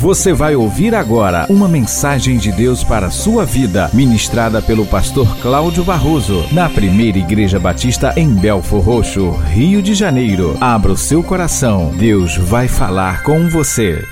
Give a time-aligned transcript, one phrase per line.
[0.00, 5.36] Você vai ouvir agora uma mensagem de Deus para a sua vida, ministrada pelo pastor
[5.42, 10.56] Cláudio Barroso, na primeira Igreja Batista em Belfor Roxo, Rio de Janeiro.
[10.58, 14.02] Abra o seu coração, Deus vai falar com você.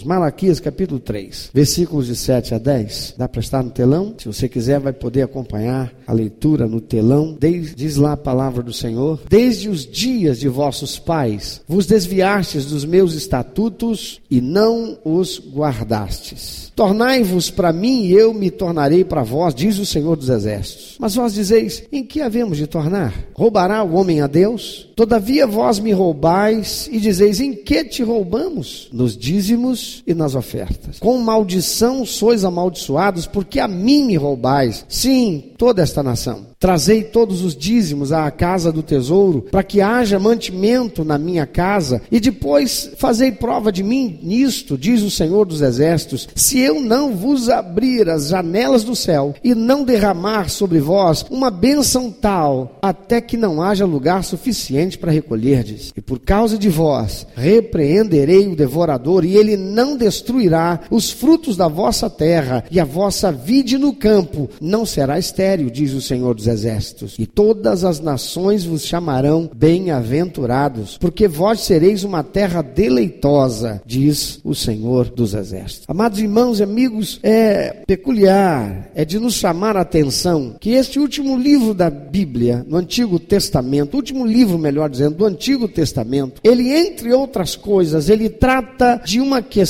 [0.00, 3.16] Malaquias capítulo 3, versículos de 7 a 10.
[3.18, 4.14] Dá para estar no telão?
[4.16, 7.36] Se você quiser, vai poder acompanhar a leitura no telão.
[7.38, 12.86] diz lá a palavra do Senhor: Desde os dias de vossos pais, vos desviastes dos
[12.86, 16.72] meus estatutos e não os guardastes.
[16.74, 20.96] Tornai-vos para mim e eu me tornarei para vós, diz o Senhor dos Exércitos.
[20.98, 23.12] Mas vós dizeis: Em que havemos de tornar?
[23.34, 24.88] Roubará o homem a Deus?
[24.96, 28.88] Todavia vós me roubais e dizeis: Em que te roubamos?
[28.92, 30.98] Nos dízimos e nas ofertas.
[30.98, 34.84] Com maldição sois amaldiçoados, porque a mim me roubais.
[34.88, 36.52] Sim, toda esta nação.
[36.62, 42.00] Trazei todos os dízimos à casa do tesouro, para que haja mantimento na minha casa,
[42.08, 47.16] e depois fazei prova de mim nisto, diz o Senhor dos Exércitos, se eu não
[47.16, 53.20] vos abrir as janelas do céu e não derramar sobre vós uma bênção tal, até
[53.20, 55.92] que não haja lugar suficiente para recolherdes.
[55.96, 61.66] E por causa de vós, repreenderei o devorador, e ele não destruirá os frutos da
[61.66, 66.46] vossa terra, e a vossa vide no campo não será estéril, diz o Senhor dos
[66.46, 74.40] exércitos, e todas as nações vos chamarão bem-aventurados, porque vós sereis uma terra deleitosa, diz
[74.44, 75.86] o Senhor dos exércitos.
[75.88, 81.36] Amados irmãos e amigos, é peculiar, é de nos chamar a atenção que este último
[81.36, 87.12] livro da Bíblia, no Antigo Testamento, último livro, melhor dizendo, do Antigo Testamento, ele, entre
[87.12, 89.61] outras coisas, ele trata de uma questão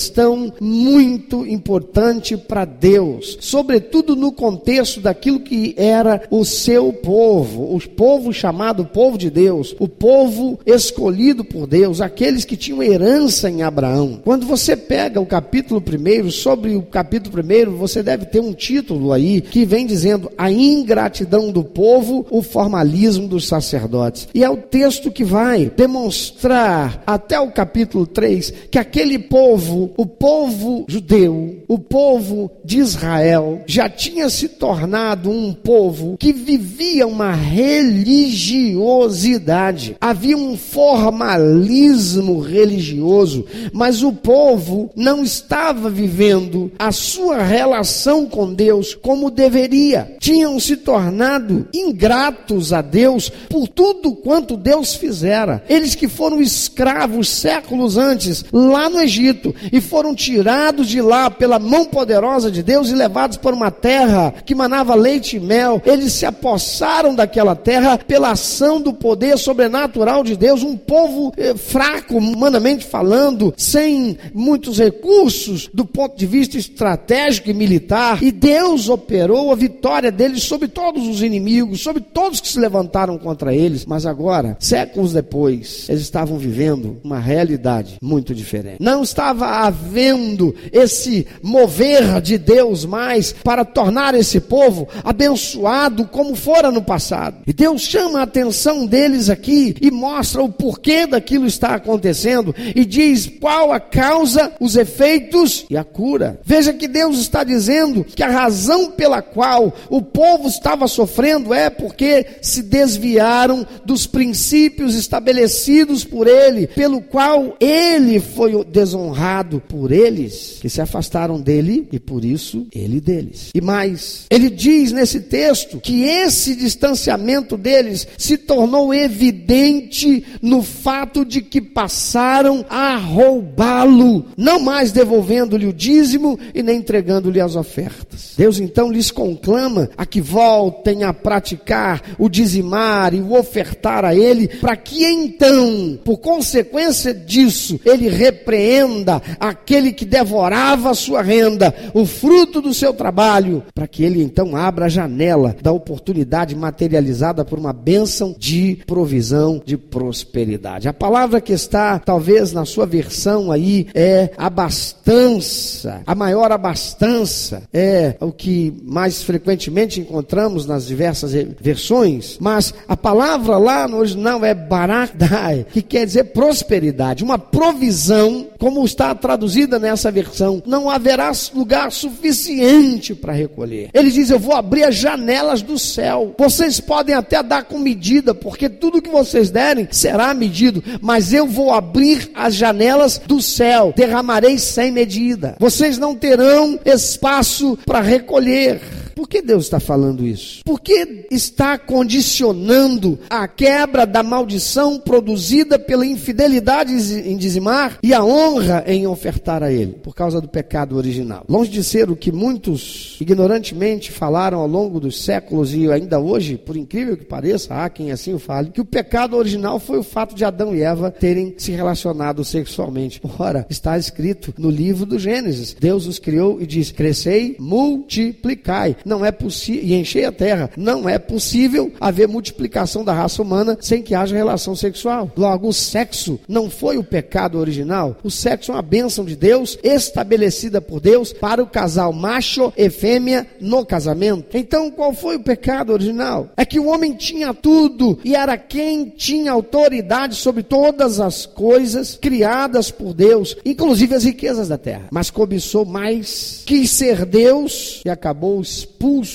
[0.61, 8.33] muito importante para Deus, sobretudo no contexto daquilo que era o seu povo, o povo
[8.33, 14.21] chamado povo de Deus, o povo escolhido por Deus, aqueles que tinham herança em Abraão.
[14.25, 19.13] Quando você pega o capítulo primeiro, sobre o capítulo primeiro, você deve ter um título
[19.13, 24.29] aí que vem dizendo a ingratidão do povo, o formalismo dos sacerdotes.
[24.35, 30.07] E é o texto que vai demonstrar até o capítulo 3 que aquele povo, o
[30.07, 37.33] povo judeu, o povo de Israel, já tinha se tornado um povo que vivia uma
[37.33, 48.53] religiosidade, havia um formalismo religioso, mas o povo não estava vivendo a sua relação com
[48.53, 50.17] Deus como deveria.
[50.21, 55.65] Tinham se tornado ingratos a Deus por tudo quanto Deus fizera.
[55.69, 61.59] Eles que foram escravos séculos antes, lá no Egito, e foram tirados de lá pela
[61.59, 66.13] mão poderosa de Deus e levados para uma terra que manava leite e mel, eles
[66.13, 72.19] se apossaram daquela terra pela ação do poder sobrenatural de Deus, um povo eh, fraco,
[72.19, 79.51] humanamente falando, sem muitos recursos do ponto de vista estratégico e militar, e Deus operou
[79.51, 84.05] a vitória deles sobre todos os inimigos, sobre todos que se levantaram contra eles, mas
[84.05, 88.77] agora, séculos depois, eles estavam vivendo uma realidade muito diferente.
[88.81, 96.71] Não estava havendo esse mover de Deus mais para tornar esse povo abençoado como fora
[96.71, 97.39] no passado.
[97.47, 102.85] E Deus chama a atenção deles aqui e mostra o porquê daquilo está acontecendo e
[102.85, 106.41] diz qual a causa, os efeitos e a cura.
[106.45, 111.71] Veja que Deus está dizendo que a razão pela qual o povo estava sofrendo é
[111.71, 120.59] porque se desviaram dos princípios estabelecidos por ele, pelo qual ele foi desonrado por eles,
[120.61, 123.51] que se afastaram dele e por isso ele deles.
[123.55, 131.25] E mais, ele diz nesse texto que esse distanciamento deles se tornou evidente no fato
[131.25, 138.35] de que passaram a roubá-lo, não mais devolvendo-lhe o dízimo e nem entregando-lhe as ofertas.
[138.37, 144.15] Deus então lhes conclama a que voltem a praticar o dizimar e o ofertar a
[144.15, 151.75] Ele, para que então, por consequência disso, Ele repreenda aquele que devorava a sua renda,
[151.93, 157.45] o fruto do seu trabalho, para que Ele então abra a janela da oportunidade materializada
[157.45, 160.89] por uma bênção de provisão, de prosperidade.
[160.89, 166.03] A palavra que está, talvez na sua versão aí, é abastança.
[166.07, 173.59] A maior abastança é o que mais frequentemente encontramos nas diversas versões, mas a palavra
[173.59, 180.11] lá no original é barakdai, que quer dizer prosperidade, uma provisão, como está traduzida nessa
[180.11, 183.89] versão: não haverá lugar suficiente para recolher.
[183.95, 186.35] Ele diz: Eu vou abrir as janelas do céu.
[186.37, 191.47] Vocês podem até dar com medida, porque tudo que vocês derem será medido, mas eu
[191.47, 195.57] vou abrir as janelas do céu, derramarei sem medida.
[195.59, 198.81] Vocês não terão espaço para recolher.
[199.15, 200.61] Por que Deus está falando isso?
[200.65, 208.85] Porque está condicionando a quebra da maldição produzida pela infidelidade em dizimar e a honra
[208.87, 211.45] em ofertar a Ele, por causa do pecado original.
[211.49, 216.57] Longe de ser o que muitos ignorantemente falaram ao longo dos séculos e ainda hoje,
[216.57, 220.03] por incrível que pareça, há quem assim o fale, que o pecado original foi o
[220.03, 223.21] fato de Adão e Eva terem se relacionado sexualmente.
[223.39, 229.25] Ora, está escrito no livro do Gênesis: Deus os criou e diz: crescei, multiplicai não
[229.25, 234.03] é possível, e encher a terra, não é possível haver multiplicação da raça humana sem
[234.03, 235.31] que haja relação sexual.
[235.37, 238.17] Logo, o sexo não foi o pecado original.
[238.23, 242.89] O sexo é uma bênção de Deus, estabelecida por Deus para o casal macho e
[242.91, 244.57] fêmea no casamento.
[244.57, 246.51] Então, qual foi o pecado original?
[246.57, 252.19] É que o homem tinha tudo e era quem tinha autoridade sobre todas as coisas
[252.21, 255.09] criadas por Deus, inclusive as riquezas da terra.
[255.11, 258.63] Mas cobiçou mais, quis ser Deus e acabou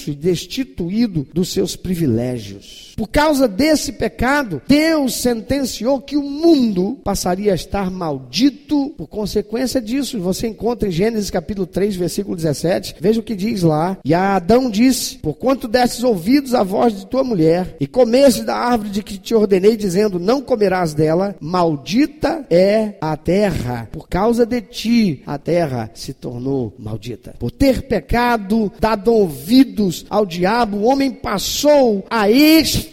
[0.08, 2.87] e destituído dos seus privilégios.
[2.98, 9.80] Por causa desse pecado, Deus sentenciou que o mundo passaria a estar maldito por consequência
[9.80, 10.20] disso.
[10.20, 12.96] Você encontra em Gênesis capítulo 3, versículo 17.
[13.00, 14.00] Veja o que diz lá.
[14.04, 18.90] E Adão disse: Porquanto destes ouvidos à voz de tua mulher, e comeste da árvore
[18.90, 23.88] de que te ordenei, dizendo: Não comerás dela, maldita é a terra.
[23.92, 27.36] Por causa de ti, a terra se tornou maldita.
[27.38, 32.87] Por ter pecado, dado ouvidos ao diabo, o homem passou a este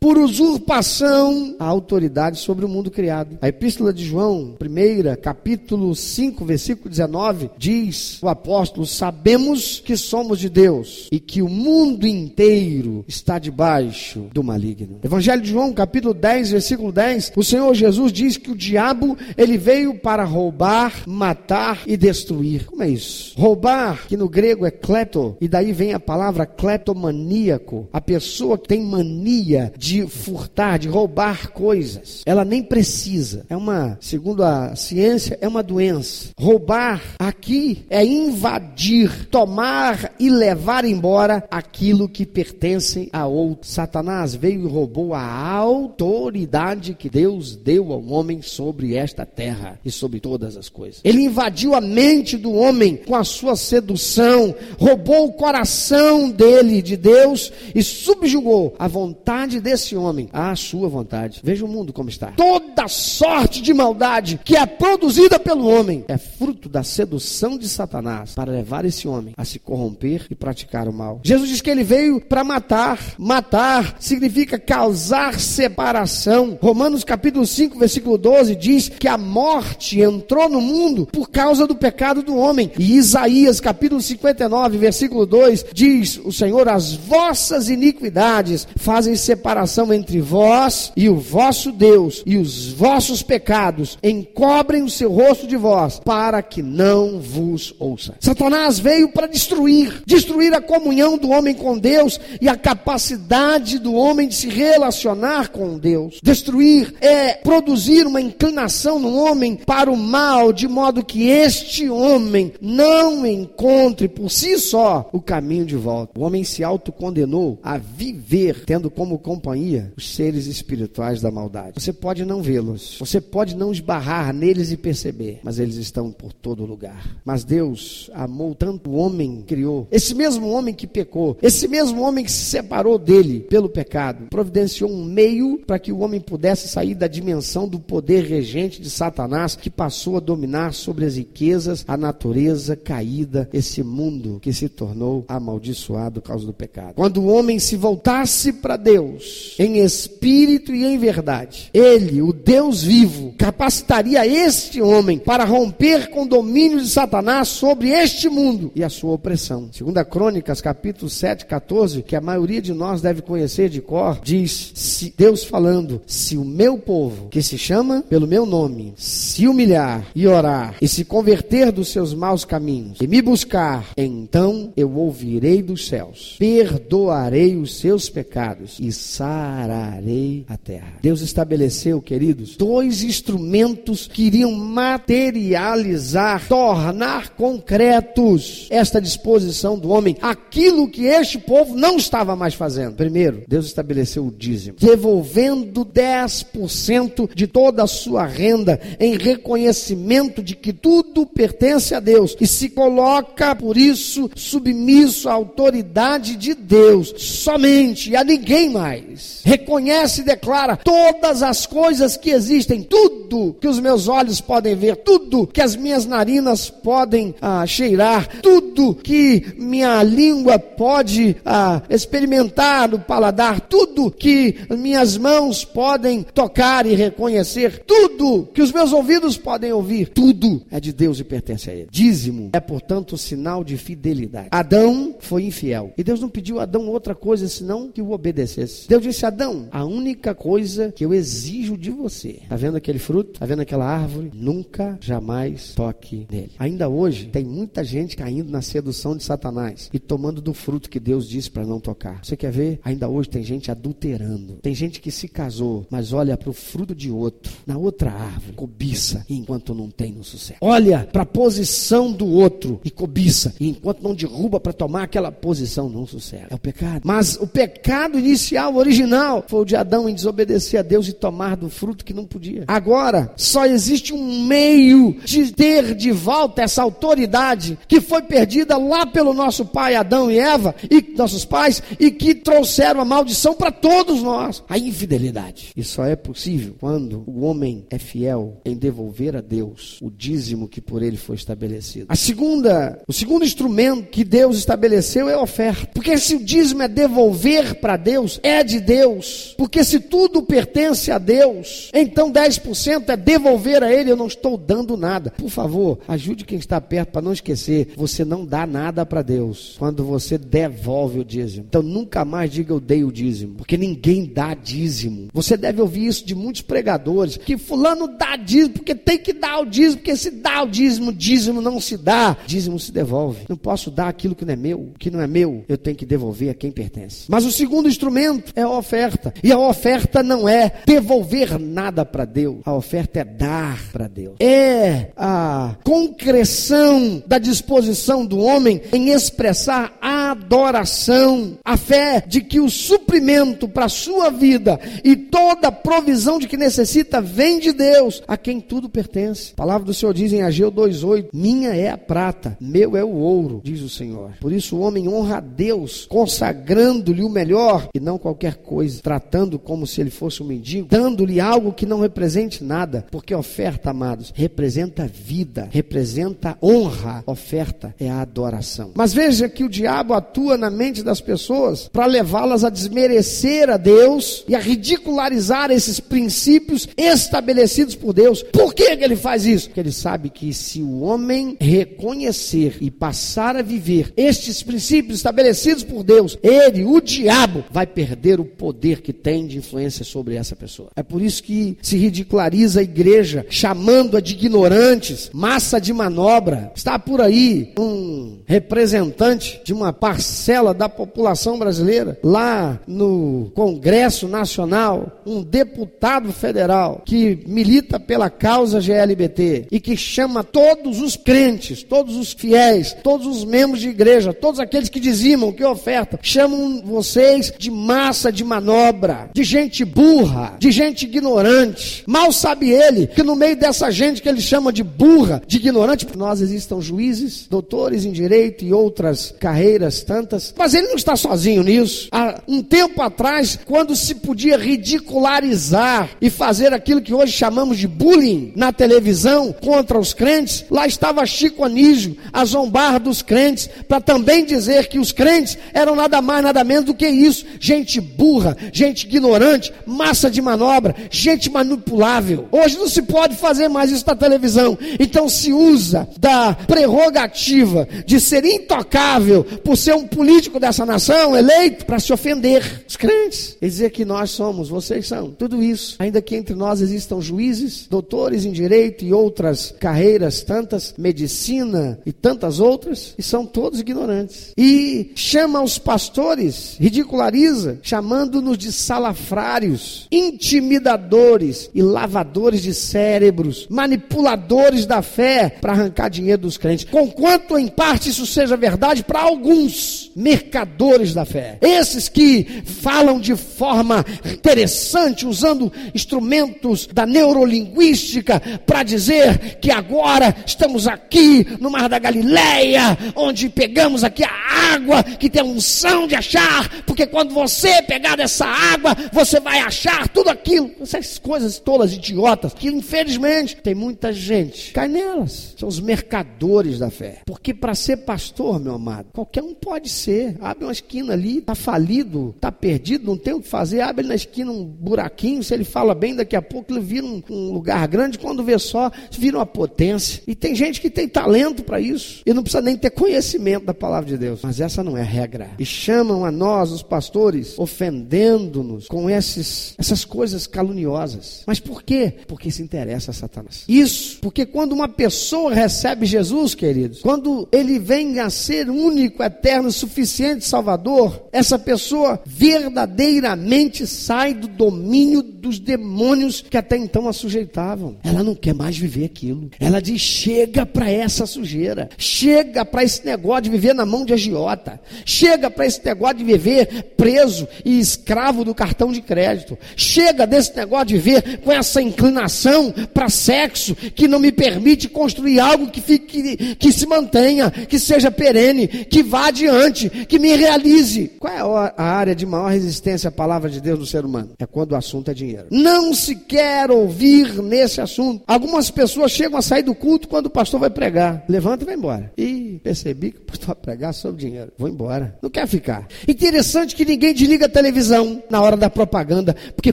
[0.00, 3.38] por usurpação a autoridade sobre o mundo criado.
[3.40, 10.38] A epístola de João, primeira, capítulo 5, versículo 19, diz o apóstolo: Sabemos que somos
[10.38, 15.00] de Deus e que o mundo inteiro está debaixo do maligno.
[15.02, 19.58] Evangelho de João, capítulo 10, versículo 10, o Senhor Jesus diz que o diabo, ele
[19.58, 22.66] veio para roubar, matar e destruir.
[22.66, 23.34] Como é isso?
[23.38, 28.68] Roubar, que no grego é kleto, e daí vem a palavra cletomaníaco, a pessoa que
[28.68, 32.22] tem mania mania de furtar, de roubar coisas.
[32.24, 33.44] Ela nem precisa.
[33.48, 36.30] É uma, segundo a ciência, é uma doença.
[36.38, 43.68] Roubar aqui é invadir, tomar e levar embora aquilo que pertence a outro.
[43.68, 49.90] Satanás veio e roubou a autoridade que Deus deu ao homem sobre esta terra e
[49.90, 51.00] sobre todas as coisas.
[51.04, 56.96] Ele invadiu a mente do homem com a sua sedução, roubou o coração dele de
[56.96, 61.40] Deus e subjugou a vontade vontade desse homem à sua vontade.
[61.42, 62.28] Veja o mundo como está.
[62.28, 68.36] Toda sorte de maldade que é produzida pelo homem é fruto da sedução de Satanás
[68.36, 71.20] para levar esse homem a se corromper e praticar o mal.
[71.24, 73.00] Jesus diz que ele veio para matar.
[73.18, 76.56] Matar significa causar separação.
[76.62, 81.74] Romanos capítulo 5, versículo 12 diz que a morte entrou no mundo por causa do
[81.74, 82.70] pecado do homem.
[82.78, 90.20] E Isaías capítulo 59, versículo 2 diz: O Senhor, as vossas iniquidades fazem separação entre
[90.20, 96.00] vós e o vosso Deus, e os vossos pecados encobrem o seu rosto de vós,
[96.04, 98.14] para que não vos ouça.
[98.20, 103.94] Satanás veio para destruir, destruir a comunhão do homem com Deus e a capacidade do
[103.94, 106.18] homem de se relacionar com Deus.
[106.22, 112.52] Destruir é produzir uma inclinação no homem para o mal, de modo que este homem
[112.60, 116.18] não encontre por si só o caminho de volta.
[116.18, 121.80] O homem se autocondenou a viver tendo como como companhia os seres espirituais da maldade.
[121.80, 126.32] Você pode não vê-los, você pode não esbarrar neles e perceber, mas eles estão por
[126.32, 127.16] todo lugar.
[127.24, 132.24] Mas Deus amou tanto o homem criou, esse mesmo homem que pecou, esse mesmo homem
[132.24, 136.96] que se separou dele pelo pecado, providenciou um meio para que o homem pudesse sair
[136.96, 141.96] da dimensão do poder regente de Satanás que passou a dominar sobre as riquezas, a
[141.96, 146.94] natureza caída, esse mundo que se tornou amaldiçoado por causa do pecado.
[146.94, 152.32] Quando o homem se voltasse para Deus, Deus, em espírito e em verdade, Ele, o
[152.32, 158.72] Deus vivo, capacitaria este homem para romper com o domínio de Satanás sobre este mundo
[158.74, 159.68] e a sua opressão.
[159.70, 164.72] Segunda Crônicas, capítulo 7, 14, que a maioria de nós deve conhecer de cor, diz,
[164.74, 170.06] se Deus falando, se o meu povo, que se chama pelo meu nome, se humilhar
[170.14, 175.62] e orar e se converter dos seus maus caminhos e me buscar, então eu ouvirei
[175.62, 180.94] dos céus, perdoarei os seus pecados e sararei a terra.
[181.02, 190.88] Deus estabeleceu, queridos, dois instrumentos que iriam materializar, tornar concretos esta disposição do homem, aquilo
[190.88, 192.94] que este povo não estava mais fazendo.
[192.94, 200.54] Primeiro, Deus estabeleceu o dízimo, devolvendo 10% de toda a sua renda em reconhecimento de
[200.54, 207.12] que tudo pertence a Deus e se coloca por isso submisso à autoridade de Deus,
[207.16, 209.42] somente a ninguém mais.
[209.44, 214.96] Reconhece e declara todas as coisas que existem, tudo que os meus olhos podem ver,
[214.96, 222.88] tudo que as minhas narinas podem ah, cheirar, tudo que minha língua pode ah, experimentar
[222.88, 229.36] no paladar, tudo que minhas mãos podem tocar e reconhecer, tudo que os meus ouvidos
[229.36, 231.88] podem ouvir, tudo é de Deus e pertence a Ele.
[231.90, 234.48] Dízimo é, portanto, sinal de fidelidade.
[234.50, 238.55] Adão foi infiel e Deus não pediu a Adão outra coisa senão que o obedecesse.
[238.88, 243.32] Deus disse: Adão, a única coisa que eu exijo de você, está vendo aquele fruto?
[243.32, 244.30] Está vendo aquela árvore?
[244.34, 246.52] Nunca, jamais toque nele.
[246.58, 251.00] Ainda hoje, tem muita gente caindo na sedução de Satanás e tomando do fruto que
[251.00, 252.24] Deus disse para não tocar.
[252.24, 252.80] Você quer ver?
[252.84, 254.58] Ainda hoje tem gente adulterando.
[254.62, 258.52] Tem gente que se casou, mas olha para o fruto de outro, na outra árvore,
[258.54, 260.58] cobiça, enquanto não tem no sucesso.
[260.60, 265.30] Olha para a posição do outro e cobiça, e enquanto não derruba para tomar aquela
[265.30, 266.46] posição, não sucede.
[266.50, 267.02] É o pecado.
[267.04, 271.56] Mas o pecado inicial, original, foi o de Adão em desobedecer a Deus e tomar
[271.56, 272.64] do fruto que não podia.
[272.68, 279.04] Agora, só existe um meio de ter de volta essa autoridade que foi perdida lá
[279.04, 283.72] pelo nosso pai Adão e Eva e nossos pais e que trouxeram a maldição para
[283.72, 285.72] todos nós, a infidelidade.
[285.76, 290.68] E só é possível quando o homem é fiel em devolver a Deus o dízimo
[290.68, 292.06] que por ele foi estabelecido.
[292.08, 295.90] A segunda, o segundo instrumento que Deus estabeleceu é a oferta.
[295.94, 299.54] Porque se o dízimo é devolver para Deus, é de Deus.
[299.56, 304.56] Porque se tudo pertence a Deus, então 10% é devolver a ele, eu não estou
[304.56, 305.30] dando nada.
[305.30, 309.76] Por favor, ajude quem está perto para não esquecer, você não dá nada para Deus
[309.78, 311.66] quando você devolve o dízimo.
[311.68, 315.28] Então nunca mais diga eu dei o dízimo, porque ninguém dá dízimo.
[315.32, 319.60] Você deve ouvir isso de muitos pregadores, que fulano dá dízimo porque tem que dar
[319.60, 323.44] o dízimo, porque se dá o dízimo, dízimo não se dá, dízimo se devolve.
[323.48, 326.06] Não posso dar aquilo que não é meu, que não é meu, eu tenho que
[326.06, 327.24] devolver a quem pertence.
[327.28, 329.32] Mas o segundo instrumento é a oferta.
[329.42, 334.36] E a oferta não é devolver nada para Deus, a oferta é dar para Deus.
[334.40, 342.68] É a concreção da disposição do homem em expressar adoração, a fé de que o
[342.68, 348.22] suprimento para a sua vida e toda a provisão de que necessita vem de Deus,
[348.26, 349.52] a quem tudo pertence.
[349.52, 353.10] A palavra do Senhor diz em Ageu 2:8: Minha é a prata, meu é o
[353.10, 354.32] ouro, diz o Senhor.
[354.40, 359.58] Por isso o homem honra a Deus, consagrando-lhe o melhor e não qualquer coisa, tratando
[359.58, 364.32] como se ele fosse um mendigo, dando-lhe algo que não represente nada, porque oferta, amados,
[364.34, 367.22] representa vida, representa honra.
[367.26, 368.92] Oferta é a adoração.
[368.94, 373.76] Mas veja que o diabo atua na mente das pessoas para levá-las a desmerecer a
[373.76, 378.42] Deus e a ridicularizar esses princípios estabelecidos por Deus.
[378.42, 379.68] Por que, que ele faz isso?
[379.68, 385.84] Porque ele sabe que se o homem reconhecer e passar a viver estes princípios estabelecidos
[385.84, 388.05] por Deus, ele, o diabo, vai perder
[388.40, 390.90] o poder que tem de influência sobre essa pessoa.
[390.96, 396.72] É por isso que se ridiculariza a igreja, chamando-a de ignorantes, massa de manobra.
[396.74, 405.22] Está por aí um representante de uma parcela da população brasileira, lá no Congresso Nacional,
[405.26, 412.16] um deputado federal que milita pela causa GLBT e que chama todos os crentes, todos
[412.16, 417.52] os fiéis, todos os membros de igreja, todos aqueles que dizimam, que oferta, chamam vocês
[417.58, 417.95] de massa
[418.32, 422.04] de manobra, de gente burra, de gente ignorante.
[422.06, 426.06] Mal sabe ele que no meio dessa gente que ele chama de burra, de ignorante,
[426.16, 431.62] nós existam juízes, doutores em direito e outras carreiras tantas, mas ele não está sozinho
[431.62, 432.08] nisso.
[432.12, 437.88] Há um tempo atrás, quando se podia ridicularizar e fazer aquilo que hoje chamamos de
[437.88, 444.00] bullying na televisão contra os crentes, lá estava Chico Anísio a zombar dos crentes, para
[444.00, 448.56] também dizer que os crentes eram nada mais, nada menos do que isso: gente burra,
[448.72, 452.48] gente ignorante, massa de manobra, gente manipulável.
[452.50, 458.20] Hoje não se pode fazer mais isso na televisão, então se usa da prerrogativa de
[458.20, 463.66] ser intocável por ser um político dessa nação eleito para se ofender os crentes e
[463.66, 468.44] dizer que nós somos, vocês são, tudo isso, ainda que entre nós existam juízes, doutores
[468.44, 474.52] em direito e outras carreiras, tantas, medicina e tantas outras, e são todos ignorantes.
[474.56, 485.02] E chama os pastores, ridiculariza chamando-nos de salafrários, intimidadores e lavadores de cérebros, manipuladores da
[485.02, 486.86] fé para arrancar dinheiro dos crentes.
[486.90, 493.36] Conquanto em parte isso seja verdade para alguns mercadores da fé, esses que falam de
[493.36, 501.98] forma interessante, usando instrumentos da neurolinguística para dizer que agora estamos aqui no Mar da
[501.98, 507.55] Galileia, onde pegamos aqui a água que tem unção de achar, porque quando você
[507.86, 510.70] pegar dessa água, você vai achar tudo aquilo.
[510.80, 515.54] Essas coisas tolas idiotas que infelizmente tem muita gente cai nelas.
[515.56, 517.20] São os mercadores da fé.
[517.26, 520.36] Porque para ser pastor, meu amado, qualquer um pode ser.
[520.40, 524.14] Abre uma esquina ali, tá falido, tá perdido, não tem o que fazer, abre na
[524.14, 527.86] esquina um buraquinho, se ele fala bem, daqui a pouco ele vira um, um lugar
[527.88, 530.22] grande, quando vê só, vira uma potência.
[530.26, 533.74] E tem gente que tem talento para isso, e não precisa nem ter conhecimento da
[533.74, 534.40] palavra de Deus.
[534.42, 535.50] Mas essa não é regra.
[535.58, 541.42] E chamam a nós, os pastores, ofendendo-nos com esses, essas coisas caluniosas.
[541.46, 542.14] Mas por quê?
[542.26, 543.64] Porque se interessa a Satanás.
[543.68, 549.70] Isso, porque quando uma pessoa recebe Jesus, queridos, quando ele vem a ser único, eterno,
[549.70, 557.96] suficiente Salvador, essa pessoa verdadeiramente sai do domínio dos demônios que até então a sujeitavam.
[558.02, 559.50] Ela não quer mais viver aquilo.
[559.60, 564.12] Ela diz: chega para essa sujeira, chega para esse negócio de viver na mão de
[564.12, 570.26] agiota, chega para esse negócio de viver preso e escravo do cartão de crédito, chega
[570.26, 575.70] desse negócio de viver com essa inclinação para sexo que não me permite construir algo
[575.70, 581.08] que, fique, que se mantenha, que seja perene, que vá adiante, que me realize.
[581.18, 581.32] Qual
[581.64, 584.30] é a área de maior resistência à palavra de Deus no ser humano?
[584.38, 585.46] É quando o assunto é dinheiro.
[585.50, 588.22] Não se quer ouvir nesse assunto.
[588.26, 591.24] Algumas pessoas chegam a sair do culto quando o pastor vai pregar.
[591.28, 592.12] Levanta e vai embora.
[592.16, 594.52] E percebi que o pastor vai pregar sobre dinheiro.
[594.58, 595.18] Vou embora.
[595.22, 595.86] Não quer ficar.
[596.06, 599.72] Interessante que ninguém desliga a televisão na hora da propaganda, porque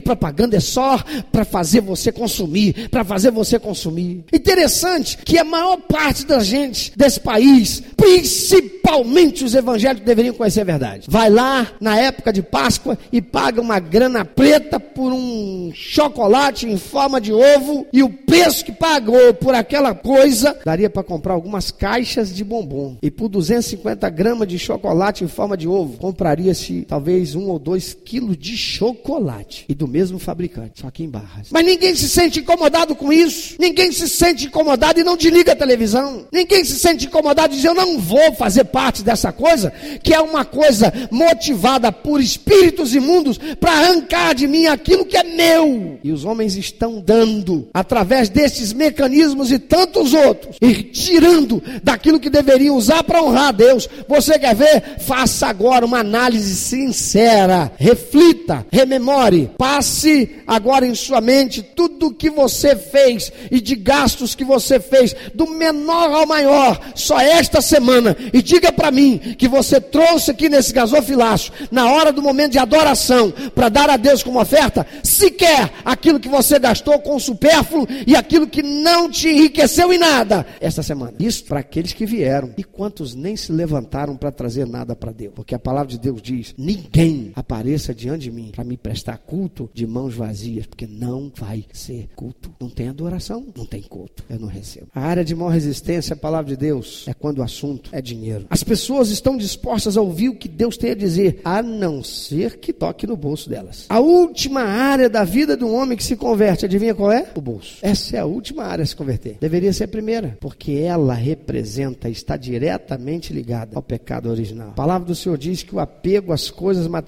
[0.00, 0.98] propaganda é só
[1.30, 4.24] para fazer você consumir, para fazer você consumir.
[4.32, 10.64] Interessante que a maior parte da gente desse país, principalmente os evangélicos, deveriam conhecer a
[10.64, 11.06] verdade.
[11.08, 16.76] Vai lá na época de Páscoa e paga uma grana preta por um chocolate em
[16.76, 21.70] forma de ovo e o preço que pagou por aquela coisa daria para comprar algumas
[21.70, 22.96] caixas de bombom.
[23.00, 27.96] E por 250 gramas de chocolate em forma de ovo, compraria-se talvez um ou dois
[28.04, 31.48] quilos de chocolate e do mesmo fabricante, só que em barras.
[31.50, 33.56] Mas ninguém se sente incomodado com isso.
[33.58, 36.26] Ninguém se sente incomodado e não desliga a televisão.
[36.32, 40.20] Ninguém se sente incomodado e diz: Eu não vou fazer parte dessa coisa, que é
[40.20, 45.98] uma coisa motivada por espíritos imundos para arrancar de mim aquilo que é meu.
[46.02, 52.30] E os homens estão dando, através desses mecanismos e tantos outros, e tirando daquilo que
[52.30, 53.88] deveriam usar para honrar a Deus.
[54.08, 54.98] Você quer ver?
[55.00, 57.33] Faça agora uma análise sincera,
[57.76, 64.34] reflita, rememore, passe agora em sua mente tudo o que você fez e de gastos
[64.34, 69.48] que você fez, do menor ao maior, só esta semana, e diga para mim que
[69.48, 74.22] você trouxe aqui nesse gasofilaço, na hora do momento de adoração, para dar a Deus
[74.22, 79.92] como oferta, sequer aquilo que você gastou com supérfluo e aquilo que não te enriqueceu
[79.92, 81.14] em nada esta semana.
[81.18, 82.52] Isso para aqueles que vieram.
[82.56, 85.32] E quantos nem se levantaram para trazer nada para Deus?
[85.34, 89.70] Porque a palavra de Deus diz: ninguém apareça diante de mim para me prestar culto
[89.72, 92.54] de mãos vazias, porque não vai ser culto.
[92.60, 94.24] Não tem adoração, não tem culto.
[94.28, 94.88] Eu não recebo.
[94.94, 98.46] A área de maior resistência à palavra de Deus é quando o assunto é dinheiro.
[98.50, 102.58] As pessoas estão dispostas a ouvir o que Deus tem a dizer, a não ser
[102.58, 103.86] que toque no bolso delas.
[103.88, 107.30] A última área da vida de um homem que se converte, adivinha qual é?
[107.34, 107.78] O bolso.
[107.82, 109.36] Essa é a última área a se converter.
[109.40, 114.68] Deveria ser a primeira, porque ela representa, está diretamente ligada ao pecado original.
[114.68, 117.03] A palavra do Senhor diz que o apego às coisas materiais,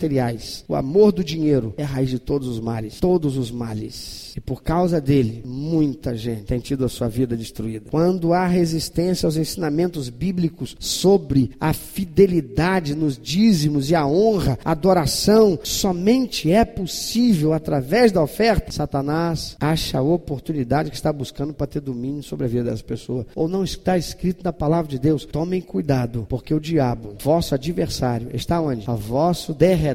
[0.69, 3.01] o amor do dinheiro, é a raiz de todos os males.
[3.01, 4.27] Todos os males.
[4.37, 7.89] E por causa dele, muita gente tem tido a sua vida destruída.
[7.91, 14.73] Quando há resistência aos ensinamentos bíblicos sobre a fidelidade nos dízimos e a honra, a
[14.73, 21.67] adoração, somente é possível através da oferta, Satanás acha a oportunidade que está buscando para
[21.67, 23.25] ter domínio sobre a vida das pessoas.
[23.35, 25.25] Ou não está escrito na palavra de Deus.
[25.25, 28.85] Tomem cuidado, porque o diabo, vosso adversário, está onde?
[28.87, 29.86] A vosso derredor,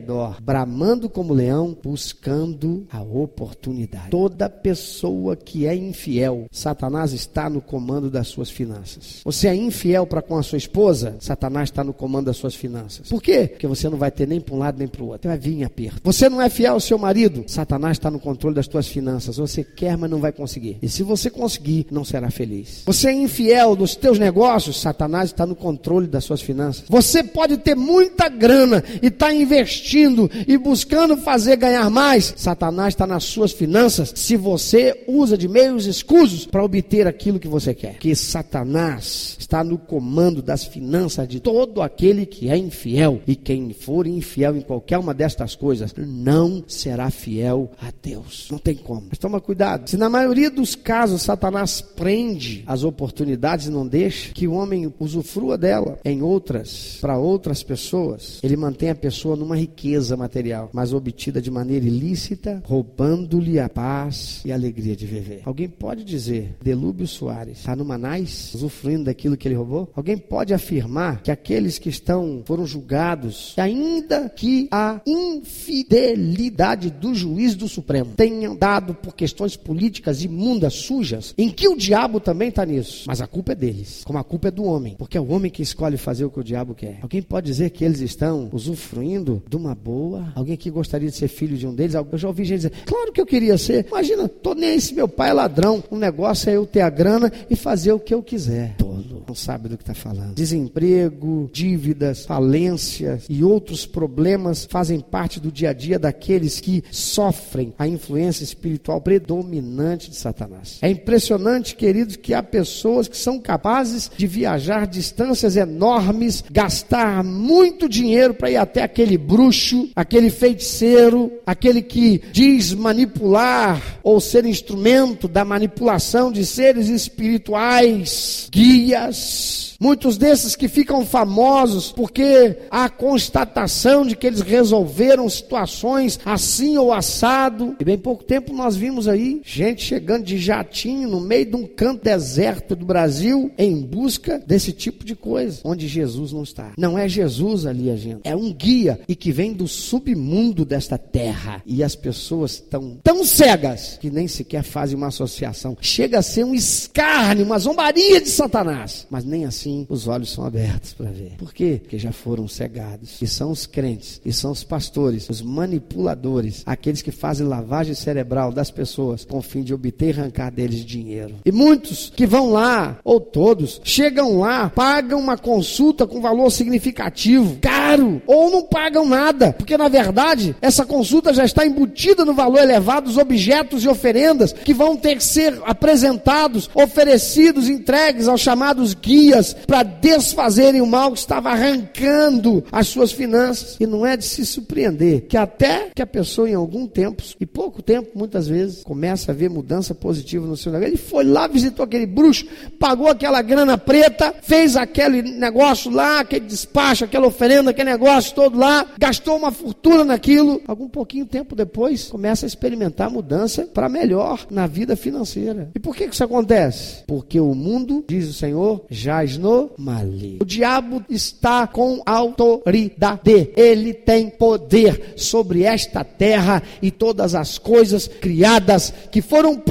[0.42, 4.10] bramando como leão, buscando a oportunidade.
[4.10, 9.22] Toda pessoa que é infiel, Satanás está no comando das suas finanças.
[9.24, 13.10] Você é infiel para com a sua esposa, Satanás está no comando das suas finanças.
[13.10, 13.48] Por quê?
[13.48, 15.30] Porque você não vai ter nem para um lado nem para o outro.
[15.30, 16.02] Vai vir em aperto.
[16.04, 19.38] Você não é fiel ao seu marido, Satanás está no controle das suas finanças.
[19.38, 20.78] Você quer, mas não vai conseguir.
[20.82, 22.84] E se você conseguir, não será feliz.
[22.86, 26.86] Você é infiel nos teus negócios, Satanás está no controle das suas finanças.
[26.88, 29.34] Você pode ter muita grana e estar tá
[29.82, 32.34] investindo e buscando fazer ganhar mais.
[32.38, 37.48] Satanás está nas suas finanças se você usa de meios escusos para obter aquilo que
[37.48, 37.98] você quer.
[37.98, 43.22] Que Satanás está no comando das finanças de todo aquele que é infiel.
[43.26, 48.48] E quem for infiel em qualquer uma destas coisas não será fiel a Deus.
[48.52, 49.08] Não tem como.
[49.10, 49.90] Mas toma cuidado.
[49.90, 54.94] Se na maioria dos casos Satanás prende as oportunidades e não deixa que o homem
[55.00, 59.71] usufrua dela em outras, para outras pessoas, ele mantém a pessoa numa riqueza
[60.18, 65.42] material, mas obtida de maneira ilícita, roubando-lhe a paz e a alegria de viver.
[65.46, 69.90] Alguém pode dizer, Delúbio Soares está no Manais, usufruindo daquilo que ele roubou?
[69.96, 77.56] Alguém pode afirmar que aqueles que estão foram julgados, ainda que a infidelidade do juiz
[77.56, 82.66] do Supremo tenham dado por questões políticas imundas, sujas, em que o diabo também está
[82.66, 85.30] nisso, mas a culpa é deles, como a culpa é do homem, porque é o
[85.30, 87.00] homem que escolhe fazer o que o diabo quer.
[87.02, 90.32] Alguém pode dizer que eles estão usufruindo de uma boa?
[90.36, 91.94] Alguém que gostaria de ser filho de um deles?
[91.94, 93.86] Eu já ouvi gente dizer, claro que eu queria ser.
[93.88, 95.84] Imagina, tô nem aí se meu pai é ladrão.
[95.90, 98.76] O negócio é eu ter a grana e fazer o que eu quiser.
[98.78, 100.34] Tolo, não sabe do que está falando.
[100.34, 107.74] Desemprego, dívidas, falências e outros problemas fazem parte do dia a dia daqueles que sofrem
[107.78, 110.80] a influência espiritual predominante de Satanás.
[110.82, 117.88] É impressionante, queridos, que há pessoas que são capazes de viajar distâncias enormes, gastar muito
[117.88, 119.51] dinheiro para ir até aquele bruxo,
[119.96, 129.72] aquele feiticeiro, aquele que diz manipular ou ser instrumento da manipulação de seres espirituais, guias
[129.82, 136.94] Muitos desses que ficam famosos porque há constatação de que eles resolveram situações assim ou
[136.94, 137.76] assado.
[137.80, 141.66] E bem pouco tempo nós vimos aí gente chegando de jatinho no meio de um
[141.66, 146.74] canto deserto do Brasil em busca desse tipo de coisa, onde Jesus não está.
[146.78, 151.62] Não é Jesus ali agindo, é um guia e que vem do submundo desta terra.
[151.66, 155.78] E as pessoas estão tão cegas que nem sequer fazem uma associação.
[155.80, 160.46] Chega a ser um escárnio, uma zombaria de Satanás, mas nem assim os olhos são
[160.46, 161.38] abertos para ver.
[161.38, 161.80] Por quê?
[161.82, 163.22] Porque já foram cegados.
[163.22, 168.52] E são os crentes, e são os pastores, os manipuladores, aqueles que fazem lavagem cerebral
[168.52, 171.36] das pessoas com o fim de obter e arrancar deles dinheiro.
[171.46, 177.58] E muitos que vão lá, ou todos, chegam lá, pagam uma consulta com valor significativo,
[177.62, 182.60] caro, ou não pagam nada, porque na verdade essa consulta já está embutida no valor
[182.60, 188.94] elevado dos objetos e oferendas que vão ter que ser apresentados, oferecidos, entregues aos chamados
[188.94, 193.78] guias para desfazerem o mal que estava arrancando as suas finanças.
[193.80, 197.46] E não é de se surpreender que até que a pessoa em algum tempo, e
[197.46, 200.94] pouco tempo muitas vezes, começa a ver mudança positiva no seu negócio.
[200.94, 202.46] Ele foi lá, visitou aquele bruxo,
[202.80, 208.58] pagou aquela grana preta, fez aquele negócio lá, aquele despacho, aquela oferenda, aquele negócio todo
[208.58, 210.62] lá, gastou uma fortuna naquilo.
[210.68, 215.70] Algum pouquinho tempo depois, começa a experimentar mudança para melhor na vida financeira.
[215.76, 217.04] E por que isso acontece?
[217.06, 220.40] Porque o mundo, diz o Senhor, jaz no no maligno.
[220.42, 223.52] O diabo está com autoridade.
[223.56, 229.62] Ele tem poder sobre esta terra e todas as coisas criadas que foram